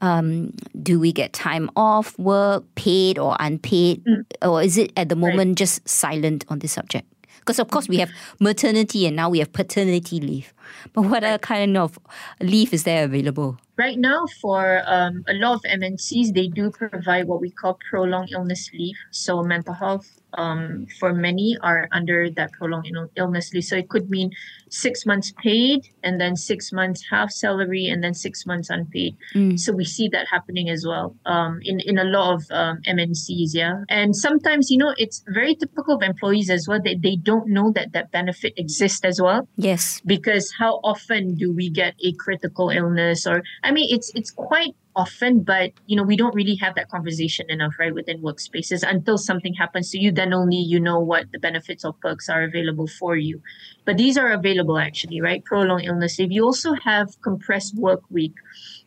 Um, 0.00 0.54
do 0.82 0.98
we 0.98 1.12
get 1.12 1.32
time 1.32 1.70
off 1.76 2.18
work, 2.18 2.64
paid 2.74 3.18
or 3.18 3.36
unpaid? 3.38 4.04
Mm. 4.04 4.24
Or 4.42 4.62
is 4.62 4.78
it 4.78 4.92
at 4.96 5.08
the 5.08 5.16
moment 5.16 5.50
right. 5.50 5.56
just 5.56 5.86
silent 5.88 6.44
on 6.48 6.60
this 6.60 6.72
subject? 6.72 7.06
Because, 7.40 7.58
of 7.58 7.70
course, 7.70 7.88
we 7.88 7.96
have 7.96 8.10
maternity 8.38 9.06
and 9.06 9.16
now 9.16 9.28
we 9.28 9.38
have 9.38 9.52
paternity 9.52 10.20
leave. 10.20 10.52
But 10.92 11.02
what 11.02 11.24
other 11.24 11.38
kind 11.38 11.76
of 11.76 11.98
leave 12.40 12.72
is 12.72 12.84
there 12.84 13.04
available? 13.04 13.58
Right 13.80 13.98
now, 13.98 14.26
for 14.42 14.82
um, 14.84 15.24
a 15.26 15.32
lot 15.32 15.54
of 15.54 15.62
MNCs, 15.62 16.34
they 16.34 16.48
do 16.48 16.70
provide 16.70 17.26
what 17.26 17.40
we 17.40 17.50
call 17.50 17.78
prolonged 17.88 18.28
illness 18.30 18.68
leave. 18.74 18.96
So, 19.10 19.42
mental 19.42 19.72
health 19.72 20.20
um, 20.34 20.86
for 20.98 21.12
many 21.12 21.56
are 21.62 21.88
under 21.92 22.30
that 22.30 22.52
prolonged 22.52 22.90
illness 23.16 23.52
leave. 23.52 23.64
So 23.64 23.76
it 23.76 23.88
could 23.88 24.10
mean 24.10 24.30
six 24.68 25.04
months 25.04 25.32
paid 25.42 25.88
and 26.02 26.20
then 26.20 26.36
six 26.36 26.72
months 26.72 27.04
half 27.10 27.30
salary 27.30 27.88
and 27.88 28.02
then 28.02 28.14
six 28.14 28.46
months 28.46 28.70
unpaid. 28.70 29.16
Mm. 29.34 29.58
So 29.58 29.72
we 29.72 29.84
see 29.84 30.08
that 30.08 30.28
happening 30.28 30.68
as 30.70 30.86
well 30.86 31.16
um, 31.26 31.60
in, 31.62 31.80
in 31.80 31.98
a 31.98 32.04
lot 32.04 32.34
of 32.34 32.44
um, 32.50 32.80
MNCs. 32.86 33.50
Yeah. 33.52 33.82
And 33.88 34.14
sometimes, 34.14 34.70
you 34.70 34.78
know, 34.78 34.94
it's 34.96 35.24
very 35.28 35.54
typical 35.54 35.96
of 35.96 36.02
employees 36.02 36.50
as 36.50 36.68
well. 36.68 36.80
that 36.82 37.02
they 37.02 37.16
don't 37.16 37.48
know 37.48 37.72
that 37.72 37.92
that 37.92 38.10
benefit 38.10 38.54
exists 38.56 39.04
as 39.04 39.20
well. 39.20 39.48
Yes. 39.56 40.00
Because 40.06 40.52
how 40.58 40.80
often 40.84 41.34
do 41.34 41.52
we 41.52 41.70
get 41.70 41.94
a 42.04 42.12
critical 42.14 42.70
illness 42.70 43.26
or, 43.26 43.42
I 43.64 43.69
mean, 43.72 43.94
it's, 43.94 44.10
it's 44.14 44.30
quite 44.30 44.74
often 44.96 45.42
but 45.42 45.70
you 45.86 45.96
know 45.96 46.02
we 46.02 46.16
don't 46.16 46.34
really 46.34 46.56
have 46.56 46.74
that 46.74 46.88
conversation 46.88 47.48
enough 47.48 47.74
right 47.78 47.94
within 47.94 48.20
workspaces 48.20 48.82
until 48.86 49.16
something 49.16 49.54
happens 49.54 49.90
to 49.90 49.98
you 49.98 50.10
then 50.10 50.32
only 50.32 50.56
you 50.56 50.80
know 50.80 50.98
what 50.98 51.30
the 51.30 51.38
benefits 51.38 51.84
or 51.84 51.92
perks 51.92 52.28
are 52.28 52.42
available 52.42 52.86
for 52.86 53.16
you. 53.16 53.40
But 53.84 53.96
these 53.96 54.18
are 54.18 54.32
available 54.32 54.78
actually 54.78 55.20
right? 55.20 55.44
Prolonged 55.44 55.84
illness. 55.84 56.18
Leave 56.18 56.32
you 56.32 56.44
also 56.44 56.74
have 56.74 57.20
compressed 57.22 57.76
work 57.76 58.02
week 58.10 58.34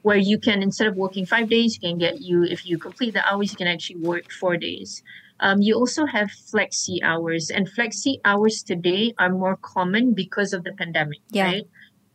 where 0.02 0.18
you 0.18 0.38
can 0.38 0.62
instead 0.62 0.88
of 0.88 0.96
working 0.96 1.26
five 1.26 1.50
days 1.50 1.76
you 1.76 1.82
can 1.90 1.98
get 1.98 2.22
you 2.22 2.44
if 2.44 2.66
you 2.66 2.78
complete 2.78 3.14
the 3.14 3.26
hours 3.26 3.52
you 3.52 3.58
can 3.58 3.68
actually 3.68 4.02
work 4.02 4.32
four 4.32 4.58
days. 4.58 5.04
Um, 5.40 5.62
you 5.62 5.76
also 5.76 6.06
have 6.06 6.30
flexi 6.30 7.00
hours 7.04 7.50
and 7.50 7.68
flexi 7.68 8.20
hours 8.24 8.62
today 8.64 9.14
are 9.18 9.30
more 9.30 9.58
common 9.58 10.14
because 10.14 10.54
of 10.54 10.64
the 10.64 10.74
pandemic 10.74 11.20
yeah. 11.30 11.46
right? 11.46 11.68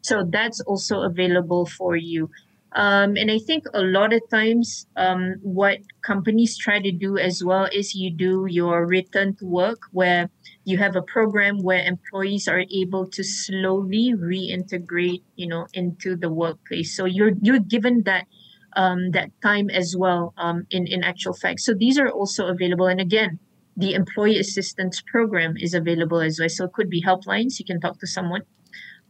So 0.02 0.24
that's 0.24 0.60
also 0.60 1.02
available 1.02 1.66
for 1.66 1.96
you 1.96 2.30
um, 2.78 3.16
and 3.16 3.28
I 3.28 3.40
think 3.40 3.64
a 3.74 3.82
lot 3.82 4.12
of 4.12 4.22
times, 4.30 4.86
um, 4.96 5.34
what 5.42 5.78
companies 6.02 6.56
try 6.56 6.78
to 6.78 6.92
do 6.92 7.18
as 7.18 7.42
well 7.42 7.68
is 7.72 7.92
you 7.92 8.08
do 8.08 8.46
your 8.48 8.86
return 8.86 9.34
to 9.40 9.46
work, 9.46 9.80
where 9.90 10.30
you 10.64 10.78
have 10.78 10.94
a 10.94 11.02
program 11.02 11.58
where 11.58 11.84
employees 11.84 12.46
are 12.46 12.62
able 12.70 13.08
to 13.10 13.24
slowly 13.24 14.14
reintegrate, 14.14 15.22
you 15.34 15.48
know, 15.48 15.66
into 15.74 16.14
the 16.14 16.30
workplace. 16.30 16.96
So 16.96 17.04
you're 17.04 17.32
you're 17.42 17.58
given 17.58 18.04
that 18.04 18.28
um, 18.76 19.10
that 19.10 19.30
time 19.42 19.70
as 19.70 19.96
well. 19.98 20.32
Um, 20.38 20.64
in 20.70 20.86
in 20.86 21.02
actual 21.02 21.34
fact, 21.34 21.58
so 21.58 21.74
these 21.74 21.98
are 21.98 22.08
also 22.08 22.46
available. 22.46 22.86
And 22.86 23.00
again, 23.00 23.40
the 23.76 23.94
employee 23.94 24.38
assistance 24.38 25.02
program 25.02 25.56
is 25.56 25.74
available 25.74 26.20
as 26.20 26.38
well. 26.38 26.48
So 26.48 26.66
it 26.66 26.74
could 26.74 26.90
be 26.90 27.02
helplines. 27.02 27.58
You 27.58 27.64
can 27.64 27.80
talk 27.80 27.98
to 27.98 28.06
someone 28.06 28.42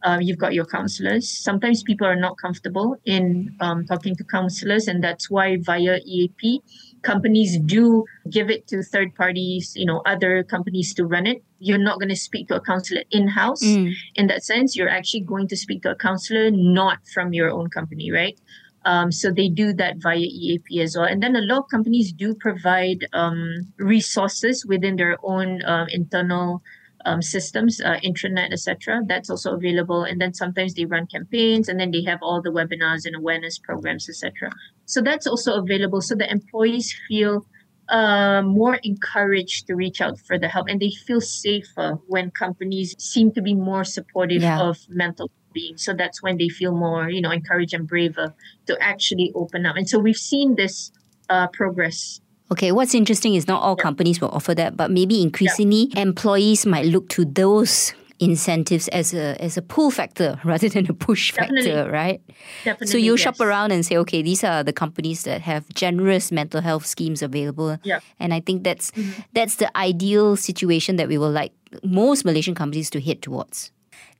uh, 0.03 0.17
you've 0.21 0.37
got 0.37 0.53
your 0.53 0.65
counselors. 0.65 1.29
Sometimes 1.29 1.83
people 1.83 2.07
are 2.07 2.15
not 2.15 2.37
comfortable 2.37 2.95
in 3.05 3.55
um, 3.59 3.85
talking 3.85 4.15
to 4.15 4.23
counselors, 4.23 4.87
and 4.87 5.03
that's 5.03 5.29
why 5.29 5.57
via 5.57 5.99
EAP, 6.05 6.61
companies 7.01 7.57
do 7.59 8.05
give 8.29 8.49
it 8.49 8.67
to 8.67 8.81
third 8.81 9.13
parties, 9.15 9.73
you 9.75 9.85
know, 9.85 10.01
other 10.05 10.43
companies 10.43 10.93
to 10.93 11.05
run 11.05 11.27
it. 11.27 11.43
You're 11.59 11.77
not 11.77 11.99
going 11.99 12.09
to 12.09 12.15
speak 12.15 12.47
to 12.47 12.55
a 12.55 12.61
counselor 12.61 13.03
in 13.11 13.27
house. 13.27 13.63
Mm. 13.63 13.93
In 14.15 14.27
that 14.27 14.43
sense, 14.43 14.75
you're 14.75 14.89
actually 14.89 15.21
going 15.21 15.47
to 15.49 15.57
speak 15.57 15.83
to 15.83 15.91
a 15.91 15.95
counselor 15.95 16.49
not 16.51 16.99
from 17.13 17.33
your 17.33 17.49
own 17.49 17.69
company, 17.69 18.11
right? 18.11 18.39
Um, 18.85 19.11
so 19.11 19.31
they 19.31 19.49
do 19.49 19.73
that 19.73 19.97
via 19.97 20.17
EAP 20.17 20.81
as 20.81 20.95
well. 20.95 21.05
And 21.05 21.21
then 21.21 21.35
a 21.35 21.41
lot 21.41 21.59
of 21.59 21.69
companies 21.69 22.13
do 22.13 22.33
provide 22.33 23.05
um, 23.13 23.67
resources 23.77 24.65
within 24.65 24.95
their 24.95 25.17
own 25.23 25.61
uh, 25.63 25.85
internal 25.89 26.63
um, 27.05 27.21
systems, 27.21 27.81
uh, 27.81 27.97
intranet, 28.03 28.51
etc. 28.51 29.01
That's 29.07 29.29
also 29.29 29.53
available. 29.55 30.03
And 30.03 30.19
then 30.19 30.33
sometimes 30.33 30.73
they 30.73 30.85
run 30.85 31.07
campaigns, 31.07 31.69
and 31.69 31.79
then 31.79 31.91
they 31.91 32.03
have 32.03 32.19
all 32.21 32.41
the 32.41 32.49
webinars 32.49 33.05
and 33.05 33.15
awareness 33.15 33.57
programs, 33.57 34.09
etc. 34.09 34.51
So 34.85 35.01
that's 35.01 35.27
also 35.27 35.55
available. 35.55 36.01
So 36.01 36.15
the 36.15 36.29
employees 36.29 36.93
feel 37.07 37.45
uh, 37.89 38.41
more 38.43 38.75
encouraged 38.83 39.67
to 39.67 39.75
reach 39.75 40.01
out 40.01 40.19
for 40.19 40.37
the 40.37 40.47
help, 40.47 40.67
and 40.67 40.79
they 40.79 40.91
feel 40.91 41.21
safer 41.21 41.99
when 42.07 42.31
companies 42.31 42.95
seem 42.99 43.31
to 43.31 43.41
be 43.41 43.55
more 43.55 43.83
supportive 43.83 44.41
Yeah. 44.41 44.61
of 44.61 44.77
mental 44.89 45.31
being. 45.53 45.77
So 45.77 45.93
that's 45.93 46.21
when 46.21 46.37
they 46.37 46.49
feel 46.49 46.71
more, 46.75 47.09
you 47.09 47.21
know, 47.21 47.31
encouraged 47.31 47.73
and 47.73 47.87
braver 47.87 48.33
to 48.67 48.77
actually 48.79 49.31
open 49.33 49.65
up. 49.65 49.75
And 49.75 49.89
so 49.89 49.97
we've 49.97 50.15
seen 50.15 50.55
this 50.55 50.91
uh, 51.29 51.47
progress 51.47 52.21
Okay, 52.51 52.71
what's 52.71 52.95
interesting 52.95 53.35
is 53.35 53.47
not 53.47 53.61
all 53.61 53.75
companies 53.75 54.19
will 54.19 54.29
offer 54.29 54.55
that, 54.55 54.75
but 54.75 54.89
maybe 54.89 55.21
increasingly 55.21 55.91
employees 55.95 56.65
might 56.65 56.85
look 56.85 57.07
to 57.09 57.25
those 57.25 57.93
incentives 58.19 58.87
as 58.89 59.13
a 59.13 59.41
as 59.41 59.55
a 59.55 59.61
pull 59.61 59.91
factor 59.91 60.39
rather 60.43 60.67
than 60.69 60.85
a 60.89 60.93
push 60.93 61.33
Definitely. 61.33 61.71
factor, 61.71 61.91
right? 61.91 62.21
Definitely. 62.63 62.87
So 62.87 62.97
you 62.97 63.17
shop 63.17 63.39
around 63.39 63.71
and 63.71 63.85
say, 63.85 63.97
okay, 63.97 64.21
these 64.21 64.43
are 64.43 64.63
the 64.63 64.73
companies 64.73 65.23
that 65.23 65.41
have 65.41 65.67
generous 65.73 66.31
mental 66.31 66.61
health 66.61 66.85
schemes 66.85 67.21
available. 67.21 67.77
Yeah. 67.83 67.99
And 68.19 68.33
I 68.33 68.39
think 68.41 68.63
that's 68.63 68.91
mm-hmm. 68.91 69.21
that's 69.33 69.55
the 69.55 69.75
ideal 69.77 70.35
situation 70.35 70.97
that 70.97 71.07
we 71.07 71.17
will 71.17 71.31
like 71.31 71.53
most 71.83 72.25
Malaysian 72.25 72.55
companies 72.55 72.89
to 72.91 73.01
head 73.01 73.21
towards. 73.21 73.71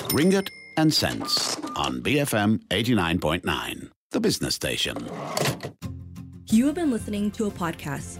Ringgit 0.10 0.48
and 0.78 0.94
Cents 0.94 1.58
on 1.76 2.02
BFM 2.02 2.60
89.9, 2.70 3.90
the 4.12 4.20
business 4.20 4.56
station. 4.56 4.98
You 6.50 6.68
have 6.68 6.76
been 6.76 6.92
listening 6.92 7.32
to 7.32 7.48
a 7.48 7.52
podcast 7.52 8.20